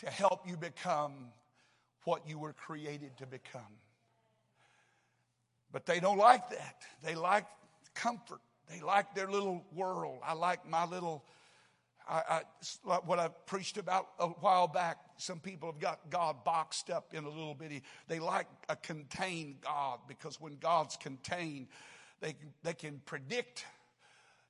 to 0.00 0.10
help 0.10 0.46
you 0.46 0.58
become 0.58 1.12
what 2.04 2.28
you 2.28 2.38
were 2.38 2.52
created 2.52 3.16
to 3.18 3.26
become. 3.26 3.62
But 5.72 5.86
they 5.86 5.98
don't 5.98 6.18
like 6.18 6.50
that. 6.50 6.82
They 7.02 7.14
like 7.14 7.46
comfort. 7.94 8.40
They 8.68 8.80
like 8.80 9.14
their 9.14 9.30
little 9.30 9.64
world. 9.74 10.18
I 10.24 10.34
like 10.34 10.68
my 10.68 10.84
little, 10.84 11.24
I, 12.08 12.42
I, 12.86 12.96
what 13.04 13.18
I 13.18 13.28
preached 13.46 13.78
about 13.78 14.08
a 14.18 14.26
while 14.28 14.68
back. 14.68 14.98
Some 15.16 15.40
people 15.40 15.70
have 15.70 15.80
got 15.80 16.10
God 16.10 16.44
boxed 16.44 16.90
up 16.90 17.14
in 17.14 17.24
a 17.24 17.28
little 17.28 17.54
bitty. 17.54 17.82
They 18.08 18.18
like 18.18 18.46
a 18.68 18.76
contained 18.76 19.56
God 19.62 20.00
because 20.06 20.40
when 20.40 20.56
God's 20.56 20.96
contained, 20.96 21.68
they, 22.20 22.34
they 22.62 22.74
can 22.74 23.00
predict 23.06 23.64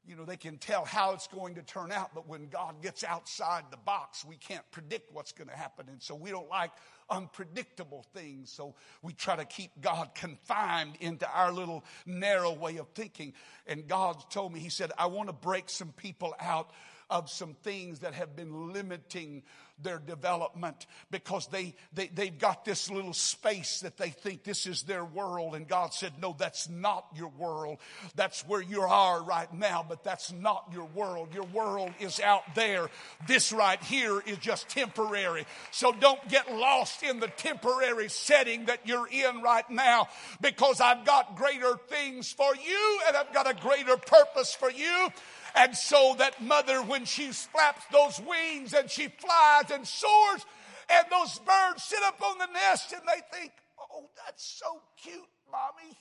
you 0.07 0.17
know, 0.17 0.25
they 0.25 0.37
can 0.37 0.59
tell 0.59 0.85
how 0.85 1.13
it's 1.13 1.27
going 1.29 1.55
to 1.55 1.63
turn 1.63 1.91
out, 1.91 2.15
but 2.15 2.29
when 2.29 2.49
God 2.49 2.83
gets 2.83 3.05
outside 3.05 3.65
the 3.71 3.79
box, 3.79 4.25
we 4.25 4.37
can't 4.37 4.69
predict 4.71 5.13
what's 5.13 5.33
going 5.33 5.49
to 5.49 5.57
happen. 5.57 5.87
And 5.89 6.03
so 6.03 6.15
we 6.15 6.31
don't 6.31 6.49
like 6.49 6.73
unpredictable 7.09 8.05
things. 8.13 8.51
So 8.51 8.75
we 9.03 9.15
try 9.15 9.37
to 9.37 9.45
keep 9.45 9.71
God 9.81 10.15
confined 10.15 10.97
into 11.01 11.29
our 11.31 11.51
little 11.53 11.85
narrow 12.05 12.53
way 12.53 12.77
of 12.77 12.89
thinking. 12.89 13.33
And 13.67 13.89
God 13.89 14.23
told 14.31 14.53
me, 14.53 14.61
He 14.61 14.69
said, 14.69 14.93
I 14.99 15.07
want 15.07 15.29
to 15.31 15.35
break 15.35 15.71
some 15.71 15.93
people 15.93 16.35
out 16.39 16.71
of 17.11 17.31
some 17.31 17.55
things 17.63 18.01
that 18.01 18.15
have 18.15 18.37
been 18.37 18.73
limiting 18.73 19.43
their 19.83 19.99
development 19.99 20.87
because 21.11 21.49
they, 21.49 21.75
they, 21.93 22.07
they've 22.09 22.39
got 22.39 22.65
this 22.65 22.91
little 22.91 23.13
space 23.13 23.81
that 23.81 23.97
they 23.97 24.11
think 24.11 24.45
this 24.45 24.67
is 24.67 24.83
their 24.83 25.05
world. 25.05 25.55
And 25.55 25.67
God 25.67 25.93
said, 25.93 26.13
No, 26.21 26.35
that's 26.39 26.69
not 26.69 27.07
your 27.15 27.31
world. 27.31 27.79
That's 28.15 28.47
where 28.47 28.63
you 28.63 28.83
are 28.83 29.23
right 29.23 29.53
now, 29.53 29.85
but 29.87 30.05
that's 30.05 30.33
not 30.33 30.71
your 30.73 30.85
world. 30.87 31.35
Your 31.35 31.45
world 31.47 31.91
is 31.99 32.21
out 32.21 32.55
there. 32.55 32.89
This 33.27 33.53
right 33.53 33.83
here 33.83 34.21
is 34.27 34.39
just 34.39 34.69
temporary. 34.69 35.45
So 35.73 35.93
don't 35.93 36.27
get 36.29 36.53
lost 36.53 37.03
in 37.03 37.21
the 37.21 37.29
temporary 37.29 38.09
setting 38.09 38.67
that 38.67 38.87
you're 38.87 39.09
in 39.09 39.43
right 39.43 39.69
now 39.71 40.09
because 40.41 40.81
I've 40.81 41.05
got 41.05 41.37
greater 41.37 41.77
things 41.89 41.94
things 42.05 42.33
for 42.33 42.55
you, 42.57 43.01
and 43.07 43.17
I've 43.17 43.33
got 43.33 43.51
a 43.51 43.55
greater 43.55 43.97
purpose 43.97 44.55
for 44.55 44.71
you. 44.71 45.09
And 45.57 45.77
so 45.77 46.15
that 46.19 46.43
mother, 46.43 46.83
when 46.83 47.05
she 47.05 47.29
flaps 47.29 47.85
those 47.93 48.21
wings 48.21 48.75
and 48.75 48.91
she 48.91 49.09
flies 49.09 49.71
and 49.73 49.87
soars, 49.87 50.45
and 50.91 51.07
those 51.11 51.39
birds 51.39 51.83
sit 51.83 52.03
up 52.05 52.21
on 52.23 52.39
the 52.39 52.49
nest 52.53 52.93
and 52.93 53.03
they 53.07 53.39
think, 53.39 53.53
oh, 53.81 54.11
that's 54.25 54.45
so 54.45 54.83
cute, 55.03 55.17
mommy. 55.51 55.97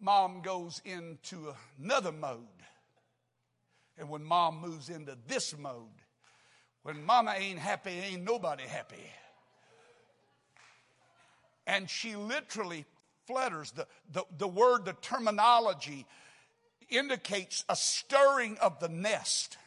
mom 0.00 0.40
goes 0.42 0.80
into 0.84 1.52
another 1.82 2.12
mode. 2.12 2.38
And 3.98 4.08
when 4.08 4.22
mom 4.22 4.60
moves 4.60 4.90
into 4.90 5.18
this 5.26 5.58
mode, 5.58 5.97
when 6.88 7.04
mama 7.04 7.34
ain't 7.36 7.58
happy, 7.58 7.90
ain't 7.90 8.24
nobody 8.24 8.62
happy. 8.62 9.12
And 11.66 11.90
she 11.90 12.16
literally 12.16 12.86
flutters. 13.26 13.72
The, 13.72 13.86
the, 14.10 14.24
the 14.38 14.48
word, 14.48 14.86
the 14.86 14.94
terminology 14.94 16.06
indicates 16.88 17.62
a 17.68 17.76
stirring 17.76 18.56
of 18.62 18.80
the 18.80 18.88
nest. 18.88 19.58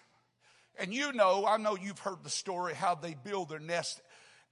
And 0.79 0.95
you 0.95 1.13
know, 1.13 1.45
I 1.45 1.57
know 1.57 1.77
you've 1.77 1.99
heard 1.99 2.23
the 2.23 2.31
story 2.31 2.73
how 2.73 2.95
they 2.95 3.13
build 3.13 3.49
their 3.49 3.59
nest 3.59 4.01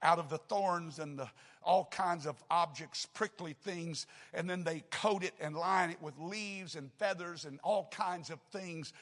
out 0.00 0.20
of 0.20 0.30
the 0.30 0.38
thorns 0.38 1.00
and 1.00 1.18
the 1.18 1.28
all 1.64 1.88
kinds 1.90 2.24
of 2.24 2.36
objects, 2.52 3.04
prickly 3.14 3.56
things, 3.64 4.06
and 4.32 4.48
then 4.48 4.62
they 4.62 4.84
coat 4.92 5.24
it 5.24 5.34
and 5.40 5.56
line 5.56 5.90
it 5.90 6.00
with 6.00 6.16
leaves 6.20 6.76
and 6.76 6.92
feathers 7.00 7.44
and 7.44 7.58
all 7.64 7.88
kinds 7.90 8.30
of 8.30 8.38
things. 8.52 8.92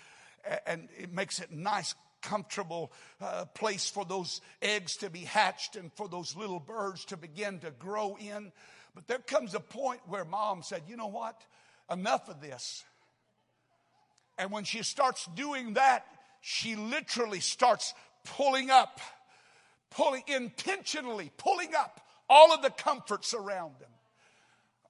And 0.67 0.89
it 0.99 1.13
makes 1.13 1.39
it 1.39 1.53
nice, 1.53 1.95
comfortable 2.23 2.93
uh, 3.21 3.45
place 3.47 3.89
for 3.89 4.05
those 4.05 4.41
eggs 4.63 4.97
to 4.99 5.11
be 5.11 5.21
hatched 5.21 5.77
and 5.77 5.93
for 5.95 6.09
those 6.09 6.37
little 6.37 6.61
birds 6.61 7.05
to 7.07 7.17
begin 7.17 7.59
to 7.61 7.71
grow 7.71 8.17
in. 8.21 8.53
But 8.95 9.07
there 9.07 9.19
comes 9.19 9.55
a 9.55 9.61
point 9.61 10.01
where 10.07 10.25
mom 10.25 10.63
said, 10.63 10.83
you 10.89 10.97
know 10.97 11.07
what? 11.07 11.41
Enough 11.91 12.29
of 12.29 12.41
this. 12.41 12.85
And 14.39 14.51
when 14.51 14.65
she 14.65 14.83
starts 14.83 15.27
doing 15.35 15.75
that, 15.75 16.07
she 16.41 16.77
literally 16.77 17.41
starts 17.41 17.95
pulling 18.25 18.71
up, 18.71 19.01
pulling 19.91 20.23
intentionally, 20.27 21.31
pulling 21.37 21.75
up 21.75 22.01
all 22.29 22.53
of 22.53 22.63
the 22.63 22.71
comforts 22.71 23.35
around 23.35 23.73
them. 23.81 23.91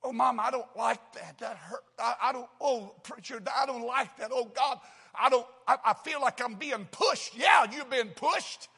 Oh, 0.04 0.12
mom, 0.12 0.38
I 0.38 0.50
don't 0.50 0.76
like 0.76 1.00
that. 1.14 1.38
That 1.38 1.56
hurt. 1.56 1.82
I, 1.98 2.14
I 2.22 2.32
don't, 2.32 2.48
oh, 2.60 2.94
preacher, 3.02 3.42
I 3.56 3.66
don't 3.66 3.86
like 3.86 4.16
that. 4.18 4.30
Oh, 4.32 4.44
God, 4.44 4.78
I 5.20 5.28
don't, 5.28 5.46
I, 5.66 5.76
I 5.86 5.94
feel 5.94 6.20
like 6.20 6.42
I'm 6.42 6.54
being 6.54 6.86
pushed. 6.90 7.36
Yeah, 7.36 7.66
you've 7.70 7.90
been 7.90 8.10
pushed. 8.10 8.68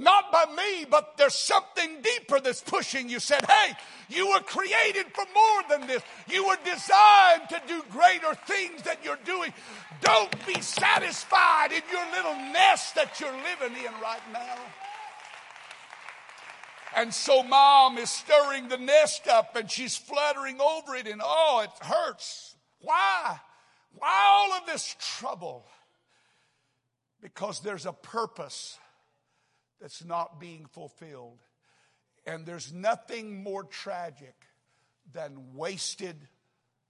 Not 0.00 0.30
by 0.30 0.44
me, 0.56 0.86
but 0.88 1.16
there's 1.16 1.34
something 1.34 2.00
deeper 2.02 2.38
that's 2.38 2.60
pushing 2.60 3.08
you. 3.08 3.18
Said, 3.18 3.44
hey, 3.44 3.72
you 4.08 4.28
were 4.28 4.40
created 4.40 5.06
for 5.12 5.24
more 5.34 5.62
than 5.68 5.88
this. 5.88 6.02
You 6.30 6.46
were 6.46 6.58
designed 6.64 7.48
to 7.48 7.60
do 7.66 7.82
greater 7.90 8.32
things 8.46 8.82
that 8.82 9.04
you're 9.04 9.18
doing. 9.24 9.52
Don't 10.00 10.46
be 10.46 10.60
satisfied 10.60 11.72
in 11.72 11.82
your 11.90 12.06
little 12.12 12.36
nest 12.52 12.94
that 12.94 13.18
you're 13.18 13.32
living 13.32 13.76
in 13.76 13.92
right 14.00 14.22
now. 14.32 14.56
And 16.96 17.12
so 17.12 17.42
mom 17.42 17.98
is 17.98 18.08
stirring 18.08 18.68
the 18.68 18.78
nest 18.78 19.26
up 19.26 19.56
and 19.56 19.68
she's 19.68 19.96
fluttering 19.96 20.60
over 20.60 20.94
it, 20.94 21.08
and 21.08 21.20
oh, 21.24 21.64
it 21.64 21.84
hurts. 21.84 22.54
Why? 22.80 23.40
Why 23.94 24.24
all 24.28 24.52
of 24.60 24.66
this 24.66 24.94
trouble? 25.18 25.66
Because 27.20 27.60
there's 27.60 27.86
a 27.86 27.92
purpose 27.92 28.78
that's 29.80 30.04
not 30.04 30.40
being 30.40 30.66
fulfilled. 30.66 31.38
And 32.26 32.46
there's 32.46 32.72
nothing 32.72 33.42
more 33.42 33.64
tragic 33.64 34.34
than 35.12 35.54
wasted 35.54 36.16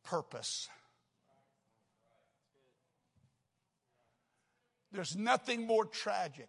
purpose. 0.05 0.69
There's 4.91 5.17
nothing 5.17 5.67
more 5.67 5.85
tragic 5.85 6.49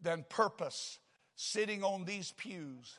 than 0.00 0.24
purpose 0.28 0.98
sitting 1.36 1.82
on 1.82 2.04
these 2.04 2.32
pews 2.32 2.98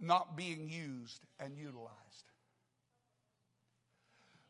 not 0.00 0.36
being 0.36 0.68
used 0.68 1.24
and 1.38 1.56
utilized. 1.56 1.92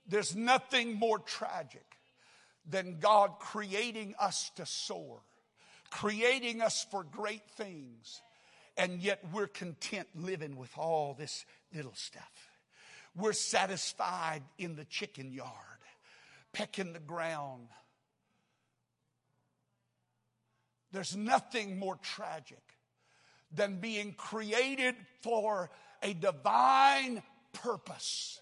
There's 0.06 0.36
nothing 0.36 0.94
more 0.94 1.18
tragic 1.18 1.95
than 2.68 2.98
God 2.98 3.38
creating 3.38 4.14
us 4.18 4.50
to 4.56 4.66
soar 4.66 5.22
creating 5.90 6.60
us 6.60 6.86
for 6.90 7.04
great 7.04 7.48
things, 7.56 8.22
and 8.76 9.00
yet 9.00 9.20
we're 9.32 9.46
content 9.46 10.08
living 10.14 10.56
with 10.56 10.70
all 10.76 11.14
this 11.14 11.44
little 11.74 11.94
stuff. 11.94 12.50
We're 13.14 13.32
satisfied 13.32 14.42
in 14.58 14.76
the 14.76 14.84
chicken 14.84 15.32
yard, 15.32 15.50
pecking 16.52 16.92
the 16.92 17.00
ground. 17.00 17.68
There's 20.92 21.16
nothing 21.16 21.78
more 21.78 21.96
tragic 22.02 22.62
than 23.52 23.80
being 23.80 24.12
created 24.12 24.94
for 25.22 25.70
a 26.02 26.12
divine 26.12 27.22
purpose 27.52 28.40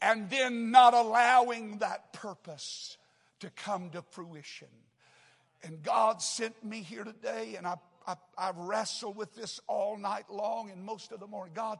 and 0.00 0.30
then 0.30 0.70
not 0.70 0.94
allowing 0.94 1.78
that 1.78 2.12
purpose 2.12 2.96
to 3.40 3.50
come 3.50 3.90
to 3.90 4.02
fruition. 4.02 4.68
And 5.62 5.82
God 5.82 6.22
sent 6.22 6.64
me 6.64 6.82
here 6.82 7.04
today, 7.04 7.54
and 7.56 7.66
I, 7.66 7.76
I, 8.06 8.14
I 8.36 8.52
wrestled 8.54 9.16
with 9.16 9.34
this 9.34 9.60
all 9.66 9.98
night 9.98 10.30
long 10.30 10.70
and 10.70 10.82
most 10.82 11.12
of 11.12 11.20
the 11.20 11.26
morning. 11.26 11.52
God, 11.54 11.78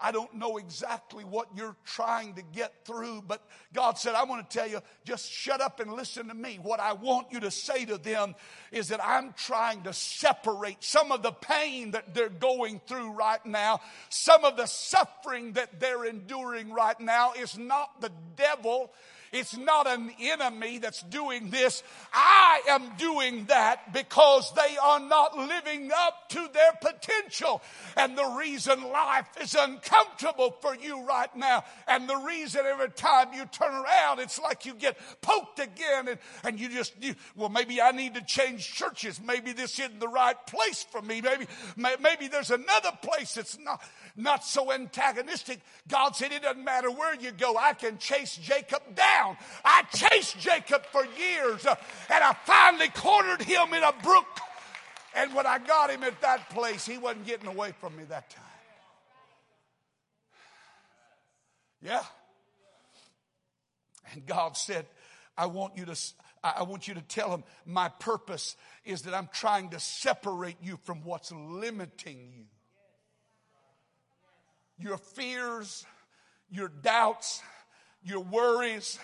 I 0.00 0.12
don't 0.12 0.32
know 0.34 0.58
exactly 0.58 1.24
what 1.24 1.48
you're 1.56 1.76
trying 1.84 2.34
to 2.34 2.42
get 2.42 2.84
through, 2.84 3.22
but 3.26 3.42
God 3.72 3.98
said, 3.98 4.14
I 4.14 4.24
want 4.24 4.48
to 4.48 4.58
tell 4.58 4.68
you, 4.68 4.80
just 5.04 5.30
shut 5.30 5.60
up 5.60 5.80
and 5.80 5.92
listen 5.92 6.28
to 6.28 6.34
me. 6.34 6.60
What 6.62 6.78
I 6.78 6.92
want 6.92 7.32
you 7.32 7.40
to 7.40 7.50
say 7.50 7.84
to 7.86 7.98
them 7.98 8.36
is 8.70 8.88
that 8.88 9.04
I'm 9.04 9.32
trying 9.32 9.82
to 9.82 9.92
separate 9.92 10.84
some 10.84 11.10
of 11.10 11.22
the 11.22 11.32
pain 11.32 11.90
that 11.92 12.14
they're 12.14 12.28
going 12.28 12.80
through 12.86 13.12
right 13.12 13.44
now, 13.44 13.80
some 14.08 14.44
of 14.44 14.56
the 14.56 14.66
suffering 14.66 15.54
that 15.54 15.80
they're 15.80 16.04
enduring 16.04 16.72
right 16.72 16.98
now 17.00 17.32
is 17.32 17.58
not 17.58 18.00
the 18.00 18.12
devil. 18.36 18.92
It's 19.32 19.56
not 19.56 19.86
an 19.86 20.10
enemy 20.20 20.78
that's 20.78 21.02
doing 21.02 21.50
this. 21.50 21.82
I 22.12 22.62
am 22.68 22.96
doing 22.96 23.44
that 23.46 23.92
because 23.92 24.52
they 24.54 24.76
are 24.82 25.00
not 25.00 25.36
living 25.36 25.90
up 25.94 26.28
to 26.30 26.48
their 26.52 26.72
potential. 26.80 27.62
And 27.96 28.16
the 28.16 28.36
reason 28.38 28.82
life 28.90 29.28
is 29.40 29.54
uncomfortable 29.54 30.56
for 30.60 30.74
you 30.74 31.04
right 31.06 31.34
now, 31.36 31.64
and 31.86 32.08
the 32.08 32.16
reason 32.16 32.62
every 32.66 32.90
time 32.90 33.28
you 33.34 33.44
turn 33.46 33.72
around, 33.72 34.20
it's 34.20 34.40
like 34.40 34.66
you 34.66 34.74
get 34.74 34.98
poked 35.20 35.58
again, 35.58 36.08
and, 36.08 36.18
and 36.44 36.60
you 36.60 36.68
just, 36.68 36.94
you, 37.02 37.14
well, 37.36 37.48
maybe 37.48 37.80
I 37.80 37.92
need 37.92 38.14
to 38.14 38.22
change 38.26 38.72
churches. 38.74 39.20
Maybe 39.20 39.52
this 39.52 39.78
isn't 39.78 40.00
the 40.00 40.08
right 40.08 40.36
place 40.46 40.84
for 40.90 41.02
me. 41.02 41.20
Maybe, 41.20 41.46
maybe 41.76 42.28
there's 42.28 42.50
another 42.50 42.92
place 43.02 43.34
that's 43.34 43.58
not, 43.58 43.82
not 44.18 44.44
so 44.44 44.72
antagonistic. 44.72 45.60
God 45.86 46.16
said, 46.16 46.32
it 46.32 46.42
doesn't 46.42 46.64
matter 46.64 46.90
where 46.90 47.14
you 47.14 47.30
go. 47.30 47.56
I 47.56 47.72
can 47.72 47.98
chase 47.98 48.36
Jacob 48.36 48.82
down. 48.94 49.36
I 49.64 49.82
chased 49.94 50.38
Jacob 50.38 50.84
for 50.86 51.04
years 51.04 51.64
uh, 51.64 51.76
and 52.10 52.24
I 52.24 52.36
finally 52.44 52.88
cornered 52.88 53.42
him 53.42 53.72
in 53.72 53.82
a 53.82 53.92
brook. 54.02 54.26
And 55.14 55.34
when 55.34 55.46
I 55.46 55.58
got 55.58 55.90
him 55.90 56.02
at 56.02 56.20
that 56.20 56.50
place, 56.50 56.84
he 56.84 56.98
wasn't 56.98 57.26
getting 57.26 57.46
away 57.46 57.72
from 57.80 57.96
me 57.96 58.04
that 58.04 58.28
time. 58.28 58.44
Yeah. 61.80 62.02
And 64.12 64.26
God 64.26 64.56
said, 64.56 64.84
I 65.36 65.46
want 65.46 65.76
you 65.76 65.84
to 65.86 65.96
I 66.42 66.62
want 66.62 66.86
you 66.86 66.94
to 66.94 67.00
tell 67.02 67.34
him 67.34 67.42
my 67.66 67.88
purpose 67.88 68.56
is 68.84 69.02
that 69.02 69.14
I'm 69.14 69.28
trying 69.32 69.70
to 69.70 69.80
separate 69.80 70.56
you 70.62 70.78
from 70.84 71.02
what's 71.02 71.32
limiting 71.32 72.30
you 72.32 72.44
your 74.78 74.98
fears, 74.98 75.84
your 76.50 76.68
doubts, 76.68 77.42
your 78.02 78.20
worries, 78.20 78.98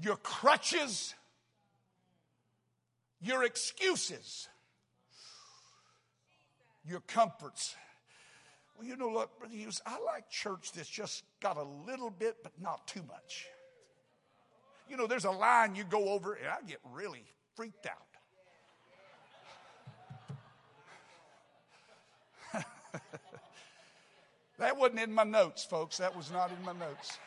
your 0.00 0.16
crutches, 0.16 1.14
your 3.20 3.44
excuses, 3.44 4.48
your 6.84 7.00
comforts. 7.00 7.74
Well, 8.76 8.86
you 8.86 8.96
know 8.96 9.08
what, 9.08 9.38
Brother 9.38 9.54
Hughes, 9.54 9.80
I 9.86 9.98
like 10.00 10.28
church 10.30 10.72
that's 10.72 10.88
just 10.88 11.22
got 11.40 11.56
a 11.56 11.62
little 11.62 12.10
bit, 12.10 12.36
but 12.42 12.52
not 12.60 12.86
too 12.86 13.02
much. 13.06 13.46
You 14.88 14.96
know, 14.96 15.06
there's 15.06 15.24
a 15.24 15.30
line 15.30 15.74
you 15.74 15.84
go 15.84 16.10
over, 16.10 16.34
and 16.34 16.48
I 16.48 16.66
get 16.66 16.78
really 16.92 17.24
freaked 17.56 17.86
out. 17.86 18.03
That 24.64 24.78
wasn't 24.78 25.00
in 25.00 25.12
my 25.12 25.24
notes, 25.24 25.62
folks. 25.62 25.98
That 25.98 26.16
was 26.16 26.32
not 26.32 26.50
in 26.50 26.64
my 26.64 26.72
notes. 26.72 27.18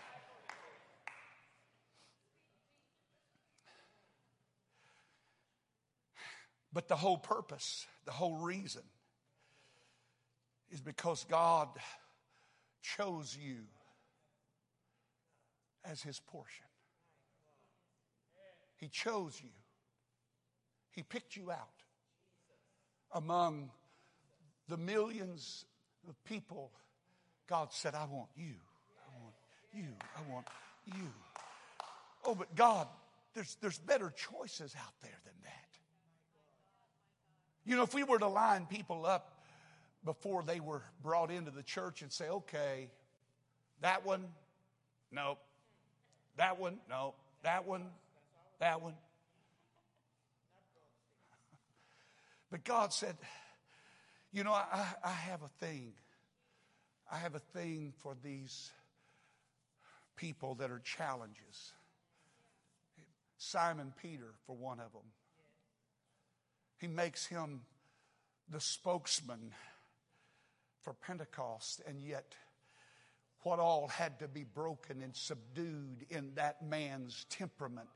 But 6.73 6.88
the 6.88 6.95
whole 6.95 7.19
purpose, 7.19 7.85
the 8.05 8.11
whole 8.11 8.38
reason, 8.38 8.81
is 10.71 10.81
because 10.81 11.27
God 11.29 11.67
chose 12.81 13.38
you 13.39 13.57
as 15.85 16.01
His 16.01 16.19
portion. 16.19 16.65
He 18.77 18.88
chose 18.88 19.39
you, 19.39 19.51
He 20.89 21.03
picked 21.03 21.35
you 21.35 21.51
out 21.51 21.83
among 23.11 23.69
the 24.67 24.77
millions 24.77 25.65
of 26.09 26.15
people 26.23 26.71
God 27.47 27.69
said, 27.71 27.95
I 27.95 28.05
want 28.05 28.29
you. 28.35 28.53
I 28.99 29.21
want 29.21 29.35
you. 29.73 29.93
I 30.17 30.31
want 30.31 30.47
you. 30.85 31.13
Oh, 32.25 32.35
but 32.35 32.53
God, 32.55 32.87
there's, 33.33 33.57
there's 33.61 33.77
better 33.79 34.13
choices 34.15 34.75
out 34.77 34.93
there 35.01 35.17
than 35.23 35.33
that. 35.43 35.53
You 37.65 37.75
know, 37.75 37.83
if 37.83 37.93
we 37.93 38.03
were 38.03 38.19
to 38.19 38.27
line 38.27 38.65
people 38.65 39.05
up 39.05 39.33
before 40.03 40.43
they 40.43 40.59
were 40.59 40.83
brought 41.01 41.31
into 41.31 41.51
the 41.51 41.63
church 41.63 42.01
and 42.01 42.11
say, 42.11 42.29
okay, 42.29 42.89
that 43.81 44.05
one, 44.05 44.25
nope. 45.11 45.39
That 46.37 46.59
one, 46.59 46.77
no. 46.89 47.13
That 47.43 47.67
one, 47.67 47.83
that 48.59 48.81
one. 48.81 48.93
But 52.49 52.63
God 52.63 52.93
said, 52.93 53.17
you 54.31 54.45
know, 54.45 54.53
I, 54.53 54.85
I 55.03 55.11
have 55.11 55.41
a 55.41 55.49
thing. 55.59 55.91
I 57.12 57.18
have 57.18 57.36
a 57.36 57.39
thing 57.39 57.93
for 57.97 58.16
these 58.22 58.72
people 60.16 60.55
that 60.55 60.72
are 60.72 60.80
challenges. 60.80 61.74
Simon 63.38 63.93
Peter, 64.01 64.34
for 64.45 64.55
one 64.55 64.80
of 64.80 64.91
them. 64.91 65.12
He 66.78 66.88
makes 66.88 67.26
him 67.26 67.62
the 68.49 68.60
spokesman 68.60 69.51
for 70.82 70.93
Pentecost, 70.93 71.82
and 71.88 72.01
yet 72.01 72.36
what 73.41 73.60
all 73.60 73.88
had 73.88 74.20
to 74.20 74.28
be 74.28 74.43
broken 74.43 75.01
and 75.01 75.16
subdued 75.16 76.05
in 76.10 76.34
that 76.36 76.62
man's 76.62 77.26
temperament 77.30 77.88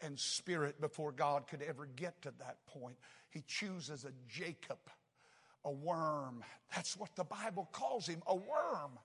and 0.00 0.18
spirit 0.18 0.80
before 0.80 1.12
God 1.12 1.46
could 1.46 1.62
ever 1.62 1.86
get 1.86 2.22
to 2.22 2.32
that 2.38 2.64
point. 2.66 2.96
He 3.30 3.42
chooses 3.46 4.04
a 4.04 4.12
Jacob, 4.28 4.78
a 5.64 5.70
worm. 5.70 6.42
That's 6.74 6.96
what 6.96 7.14
the 7.16 7.24
Bible 7.24 7.68
calls 7.72 8.06
him, 8.06 8.22
a 8.26 8.34
worm. 8.34 8.98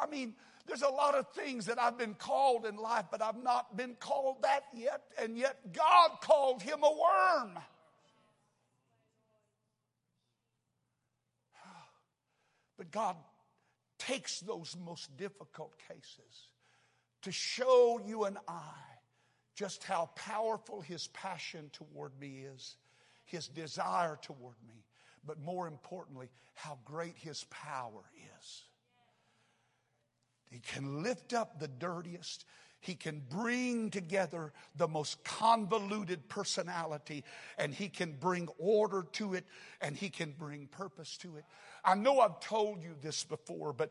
I 0.00 0.06
mean, 0.06 0.34
there's 0.66 0.82
a 0.82 0.88
lot 0.88 1.14
of 1.14 1.28
things 1.32 1.66
that 1.66 1.78
I've 1.80 1.96
been 1.96 2.14
called 2.14 2.66
in 2.66 2.76
life, 2.76 3.06
but 3.10 3.22
I've 3.22 3.42
not 3.42 3.76
been 3.76 3.96
called 3.98 4.42
that 4.42 4.64
yet, 4.74 5.02
and 5.20 5.36
yet 5.36 5.72
God 5.72 6.10
called 6.20 6.62
him 6.62 6.82
a 6.82 6.90
worm. 6.90 7.58
But 12.76 12.90
God 12.92 13.16
takes 13.98 14.40
those 14.40 14.76
most 14.84 15.16
difficult 15.16 15.74
cases 15.88 16.48
to 17.22 17.32
show 17.32 18.00
you 18.04 18.24
and 18.24 18.38
I 18.46 18.72
just 19.54 19.82
how 19.82 20.10
powerful 20.14 20.80
his 20.80 21.08
passion 21.08 21.70
toward 21.72 22.12
me 22.20 22.44
is, 22.54 22.76
his 23.24 23.48
desire 23.48 24.16
toward 24.22 24.54
me, 24.68 24.84
but 25.26 25.40
more 25.40 25.66
importantly, 25.66 26.28
how 26.54 26.78
great 26.84 27.14
his 27.16 27.44
power 27.50 28.02
is. 28.38 28.62
He 30.50 30.60
can 30.60 31.02
lift 31.02 31.34
up 31.34 31.58
the 31.58 31.68
dirtiest. 31.68 32.44
He 32.80 32.94
can 32.94 33.22
bring 33.28 33.90
together 33.90 34.52
the 34.76 34.86
most 34.86 35.22
convoluted 35.24 36.28
personality 36.28 37.24
and 37.58 37.74
he 37.74 37.88
can 37.88 38.12
bring 38.12 38.48
order 38.58 39.04
to 39.12 39.34
it 39.34 39.44
and 39.80 39.96
he 39.96 40.08
can 40.08 40.32
bring 40.38 40.68
purpose 40.68 41.16
to 41.18 41.36
it. 41.36 41.44
I 41.84 41.94
know 41.94 42.20
I've 42.20 42.40
told 42.40 42.82
you 42.82 42.94
this 43.00 43.24
before, 43.24 43.72
but 43.72 43.90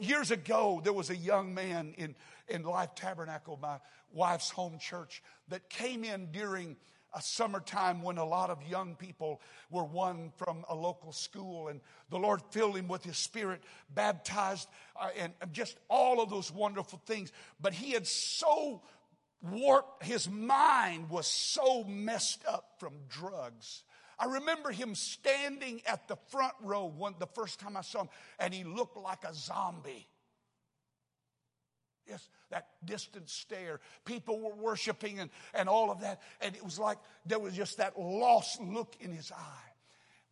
years 0.00 0.30
ago, 0.30 0.80
there 0.82 0.92
was 0.92 1.10
a 1.10 1.16
young 1.16 1.52
man 1.52 1.94
in, 1.98 2.14
in 2.48 2.62
Life 2.62 2.94
Tabernacle, 2.94 3.58
my 3.60 3.78
wife's 4.12 4.50
home 4.50 4.78
church, 4.78 5.22
that 5.48 5.68
came 5.68 6.04
in 6.04 6.30
during 6.30 6.76
a 7.14 7.22
summertime 7.22 8.02
when 8.02 8.18
a 8.18 8.24
lot 8.24 8.50
of 8.50 8.58
young 8.68 8.94
people 8.94 9.40
were 9.70 9.84
won 9.84 10.32
from 10.36 10.64
a 10.68 10.74
local 10.74 11.12
school 11.12 11.68
and 11.68 11.80
the 12.10 12.18
Lord 12.18 12.42
filled 12.50 12.76
him 12.76 12.88
with 12.88 13.04
his 13.04 13.16
spirit, 13.16 13.62
baptized, 13.94 14.68
uh, 15.00 15.08
and 15.18 15.32
just 15.52 15.78
all 15.88 16.20
of 16.20 16.30
those 16.30 16.52
wonderful 16.52 17.00
things. 17.06 17.32
But 17.60 17.72
he 17.72 17.92
had 17.92 18.06
so 18.06 18.82
warped, 19.42 20.04
his 20.04 20.28
mind 20.28 21.10
was 21.10 21.26
so 21.26 21.84
messed 21.84 22.44
up 22.46 22.74
from 22.78 22.92
drugs. 23.08 23.84
I 24.18 24.26
remember 24.26 24.70
him 24.70 24.94
standing 24.94 25.80
at 25.86 26.08
the 26.08 26.16
front 26.30 26.54
row 26.60 26.86
one, 26.86 27.14
the 27.18 27.26
first 27.26 27.60
time 27.60 27.76
I 27.76 27.82
saw 27.82 28.02
him, 28.02 28.08
and 28.38 28.52
he 28.52 28.64
looked 28.64 28.96
like 28.96 29.24
a 29.24 29.32
zombie. 29.32 30.08
Yes, 32.06 32.28
that 32.50 32.68
distant 32.84 33.28
stare. 33.28 33.80
People 34.04 34.40
were 34.40 34.54
worshiping 34.54 35.20
and, 35.20 35.30
and 35.54 35.68
all 35.68 35.90
of 35.90 36.00
that. 36.00 36.20
And 36.40 36.54
it 36.56 36.64
was 36.64 36.78
like 36.78 36.98
there 37.26 37.38
was 37.38 37.54
just 37.54 37.78
that 37.78 37.98
lost 37.98 38.60
look 38.60 38.96
in 39.00 39.12
his 39.12 39.32
eye. 39.32 39.72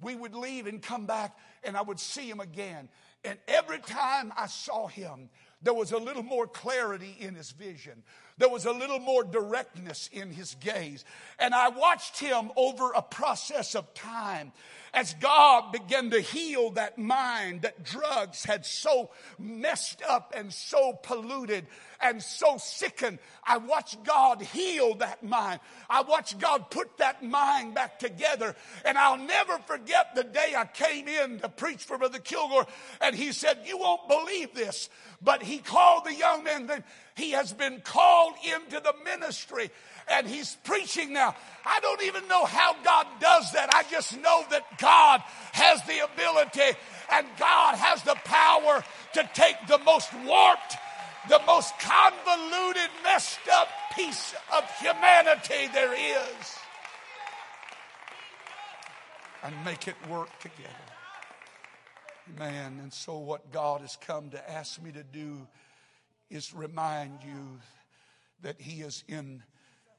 We 0.01 0.15
would 0.15 0.35
leave 0.35 0.67
and 0.67 0.83
come 0.83 1.07
back, 1.07 1.39
and 1.65 1.77
I 1.77 1.83
would 1.83 1.99
see 1.99 2.29
him 2.29 2.41
again. 2.41 2.89
And 3.25 3.39
every 3.49 3.79
time 3.79 4.33
I 4.37 4.47
saw 4.47 4.89
him, 4.89 5.31
there 5.63 5.73
was 5.73 5.93
a 5.93 5.99
little 5.99 6.23
more 6.23 6.47
clarity 6.47 7.17
in 7.19 7.35
his 7.35 7.51
vision. 7.51 8.03
There 8.39 8.51
was 8.51 8.67
a 8.67 8.73
little 8.73 8.99
more 8.99 9.25
directness 9.25 10.11
in 10.13 10.31
his 10.31 10.57
gaze. 10.57 11.05
And 11.39 11.55
I 11.55 11.71
watched 11.71 12.19
him 12.19 12.51
over 12.55 12.93
a 12.93 13.01
process 13.01 13.75
of 13.75 13.95
time 13.95 14.53
as 14.93 15.15
God 15.15 15.73
began 15.73 16.11
to 16.11 16.21
heal 16.21 16.71
that 16.73 16.99
mind 16.99 17.63
that 17.63 17.83
drugs 17.83 18.45
had 18.45 18.65
so 18.65 19.11
messed 19.39 20.03
up 20.07 20.35
and 20.37 20.53
so 20.53 20.95
polluted 21.03 21.67
and 22.01 22.23
so 22.23 22.57
sickened. 22.59 23.19
I 23.45 23.59
watched 23.59 24.05
God 24.05 24.43
heal 24.43 24.95
that 24.97 25.23
mind. 25.23 25.61
I 25.89 26.03
watched 26.03 26.39
God 26.39 26.71
put 26.71 26.99
that 26.99 27.23
mind 27.23 27.75
back 27.75 27.99
together. 27.99 28.55
And 28.85 28.99
I'll 28.99 29.19
never 29.19 29.59
forget 29.67 30.15
the 30.15 30.25
day 30.25 30.55
I 30.57 30.67
came 30.67 31.09
in 31.09 31.41
to 31.41 31.49
preach 31.49 31.85
for 31.85 31.97
Brother 31.97 32.19
Kilgore 32.19 32.67
and 33.01 33.17
he 33.17 33.33
said, 33.33 33.61
You 33.65 33.79
won't 33.79 34.09
believe 34.09 34.55
this. 34.55 34.89
But 35.23 35.43
he 35.43 35.59
called 35.59 36.05
the 36.05 36.15
young 36.15 36.45
man, 36.45 36.67
he 37.17 37.31
has 37.31 37.53
been 37.53 37.81
called 37.81 38.35
into 38.45 38.79
the 38.79 38.95
ministry 39.05 39.71
and 40.09 40.27
he's 40.27 40.57
preaching 40.65 41.15
now. 41.15 41.35
I 41.65 41.81
don't 41.81 42.03
even 42.03 42.29
know 42.29 42.45
how 42.45 42.77
God 42.85 43.07
does 43.21 43.53
that. 43.53 43.71
I 43.75 43.85
just 43.91 44.17
know 44.21 44.45
that 44.51 44.79
God 44.79 45.23
has 45.53 45.83
the 45.85 46.05
ability 46.05 46.79
and 47.11 47.27
God 47.39 47.75
has 47.77 48.03
the 48.03 48.17
power 48.25 48.85
to 49.15 49.31
take 49.35 49.57
the 49.67 49.79
most 49.79 50.13
warped, 50.27 50.77
the 51.29 51.41
most 51.47 51.73
convoluted, 51.79 52.91
messed 53.03 53.49
up 53.51 53.69
piece 53.97 54.35
of 54.55 54.71
humanity 54.79 55.73
there 55.73 55.95
is 55.95 56.57
and 59.43 59.55
make 59.65 59.89
it 59.89 59.97
work 60.09 60.29
together. 60.41 60.69
Man, 62.39 62.79
and 62.83 62.93
so 62.93 63.17
what 63.19 63.53
God 63.53 63.81
has 63.81 63.97
come 63.97 64.31
to 64.31 64.51
ask 64.51 64.83
me 64.83 64.93
to 64.93 65.03
do 65.03 65.47
is 66.31 66.55
remind 66.55 67.21
you 67.25 67.59
that 68.43 68.61
He 68.61 68.83
is 68.83 69.05
in 69.09 69.43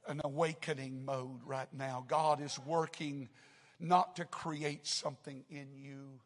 an 0.08 0.22
awakening 0.24 1.04
mode 1.06 1.40
right 1.46 1.72
now. 1.74 2.06
God 2.08 2.42
is 2.42 2.60
working 2.66 3.30
not 3.80 4.16
to 4.16 4.26
create 4.26 4.88
something 4.88 5.44
in 5.50 5.68
you, 5.76 6.20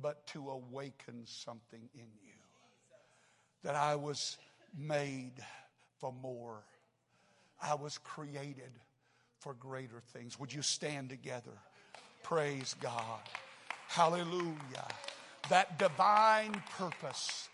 but 0.00 0.26
to 0.28 0.50
awaken 0.50 1.22
something 1.24 1.88
in 1.94 2.06
you. 2.24 2.32
That 3.62 3.74
I 3.74 3.96
was 3.96 4.38
made 4.78 5.32
for 5.98 6.12
more, 6.22 6.62
I 7.60 7.74
was 7.74 7.98
created 7.98 8.72
for 9.40 9.54
greater 9.54 10.02
things. 10.12 10.38
Would 10.38 10.52
you 10.52 10.62
stand 10.62 11.10
together? 11.10 11.52
Praise 12.22 12.74
God. 12.80 13.20
Hallelujah. 13.88 14.86
That 15.48 15.78
divine 15.78 16.62
purpose, 16.78 17.48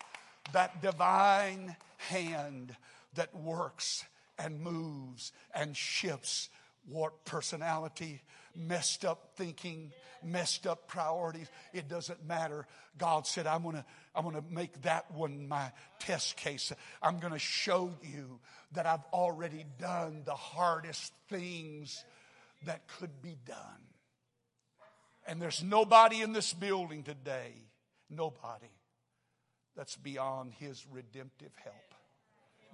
that 0.53 0.81
divine 0.81 1.75
hand 1.97 2.75
that 3.15 3.35
works 3.35 4.05
and 4.37 4.61
moves 4.61 5.31
and 5.53 5.75
shifts 5.75 6.49
warped 6.87 7.25
personality, 7.25 8.21
messed 8.55 9.03
up 9.03 9.31
thinking, 9.35 9.91
messed 10.23 10.65
up 10.65 10.87
priorities. 10.87 11.47
It 11.73 11.89
doesn't 11.89 12.25
matter. 12.25 12.65
God 12.97 13.27
said, 13.27 13.45
I'm 13.45 13.63
gonna, 13.63 13.85
I'm 14.15 14.23
gonna 14.23 14.43
make 14.49 14.81
that 14.83 15.11
one 15.11 15.47
my 15.47 15.71
test 15.99 16.37
case. 16.37 16.71
I'm 17.01 17.19
gonna 17.19 17.39
show 17.39 17.93
you 18.01 18.39
that 18.71 18.85
I've 18.85 19.05
already 19.13 19.65
done 19.79 20.21
the 20.25 20.35
hardest 20.35 21.13
things 21.29 22.03
that 22.65 22.87
could 22.87 23.21
be 23.21 23.37
done. 23.45 23.57
And 25.27 25.41
there's 25.41 25.61
nobody 25.61 26.21
in 26.21 26.31
this 26.31 26.53
building 26.53 27.03
today, 27.03 27.51
nobody 28.09 28.67
that's 29.77 29.95
beyond 29.95 30.51
his 30.53 30.85
redemptive 30.91 31.51
help. 31.63 31.75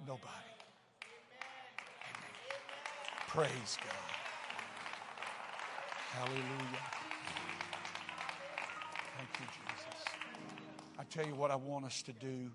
Nobody. 0.06 0.24
Praise 3.28 3.78
God. 3.80 4.14
Hallelujah. 6.12 6.84
Thank 9.18 9.28
you, 9.40 9.46
Jesus. 9.46 10.04
I 10.98 11.04
tell 11.04 11.26
you 11.26 11.34
what 11.34 11.50
I 11.50 11.56
want 11.56 11.84
us 11.84 12.02
to 12.02 12.12
do 12.12 12.50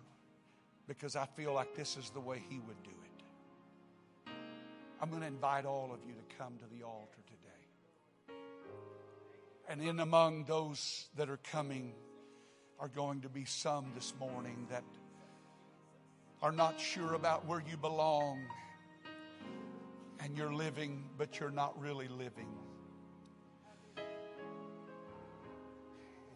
because 0.88 1.16
I 1.16 1.26
feel 1.26 1.54
like 1.54 1.76
this 1.76 1.98
is 1.98 2.10
the 2.10 2.20
way 2.20 2.42
He 2.50 2.60
would 2.60 2.82
do 2.84 2.90
it. 2.90 4.32
I'm 5.02 5.10
going 5.10 5.22
to 5.22 5.28
invite 5.28 5.66
all 5.66 5.92
of 5.94 6.00
you 6.08 6.14
to 6.14 6.36
come 6.38 6.54
to 6.58 6.66
the 6.76 6.84
altar 6.84 7.20
today. 7.28 8.38
And 9.70 9.82
in 9.82 10.00
among 10.00 10.46
those 10.46 11.08
that 11.16 11.30
are 11.30 11.40
coming 11.52 11.94
are 12.80 12.88
going 12.88 13.22
to 13.22 13.30
be 13.30 13.44
some 13.46 13.86
this 13.94 14.14
morning 14.20 14.66
that 14.70 14.84
are 16.42 16.52
not 16.52 16.80
sure 16.80 17.14
about 17.14 17.46
where 17.46 17.62
you 17.70 17.76
belong 17.76 18.40
and 20.22 20.38
you're 20.38 20.54
living, 20.54 21.04
but 21.18 21.40
you're 21.40 21.52
not 21.52 21.80
really 21.80 22.08
living. 22.08 22.48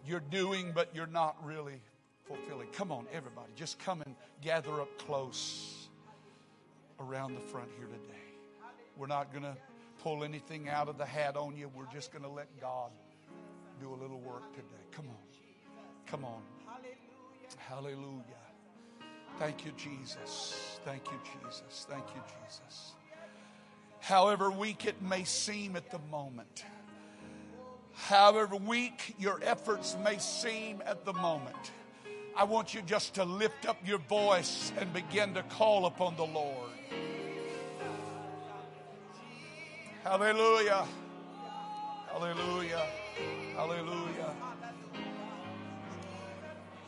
You're 0.05 0.19
doing, 0.19 0.73
but 0.75 0.89
you're 0.93 1.07
not 1.07 1.37
really 1.45 1.79
fulfilling. 2.25 2.67
Come 2.69 2.91
on, 2.91 3.05
everybody, 3.13 3.51
just 3.55 3.79
come 3.79 4.01
and 4.01 4.15
gather 4.41 4.81
up 4.81 4.97
close 4.97 5.87
around 6.99 7.35
the 7.35 7.41
front 7.41 7.69
here 7.77 7.87
today. 7.87 8.19
We're 8.97 9.07
not 9.07 9.31
going 9.31 9.43
to 9.43 9.55
pull 10.03 10.25
anything 10.25 10.67
out 10.67 10.89
of 10.89 10.97
the 10.97 11.05
hat 11.05 11.37
on 11.37 11.55
you. 11.55 11.69
We're 11.73 11.91
just 11.91 12.11
going 12.11 12.23
to 12.23 12.29
let 12.29 12.47
God 12.59 12.91
do 13.79 13.89
a 13.93 13.95
little 13.95 14.19
work 14.19 14.51
today. 14.53 14.83
Come 14.91 15.07
on. 15.07 15.32
Come 16.13 16.25
on. 16.25 16.43
Hallelujah. 16.67 17.97
Hallelujah. 17.97 18.43
Thank 19.39 19.65
you, 19.65 19.71
Jesus. 19.75 20.79
Thank 20.85 21.01
you, 21.07 21.17
Jesus. 21.23 21.87
Thank 21.89 22.03
you, 22.13 22.21
Jesus. 22.45 22.91
However 23.99 24.51
weak 24.51 24.85
it 24.85 25.01
may 25.01 25.23
seem 25.23 25.75
at 25.75 25.89
the 25.89 25.97
moment, 26.11 26.65
however 27.93 28.55
weak 28.57 29.15
your 29.17 29.39
efforts 29.41 29.97
may 30.03 30.19
seem 30.19 30.83
at 30.85 31.03
the 31.03 31.13
moment, 31.13 31.71
I 32.37 32.43
want 32.43 32.75
you 32.75 32.83
just 32.83 33.15
to 33.15 33.23
lift 33.23 33.65
up 33.67 33.77
your 33.83 33.97
voice 33.97 34.71
and 34.77 34.93
begin 34.93 35.33
to 35.33 35.41
call 35.41 35.87
upon 35.87 36.15
the 36.15 36.27
Lord. 36.27 36.69
Hallelujah. 40.03 40.85
Hallelujah. 42.11 42.85
Hallelujah. 43.55 44.35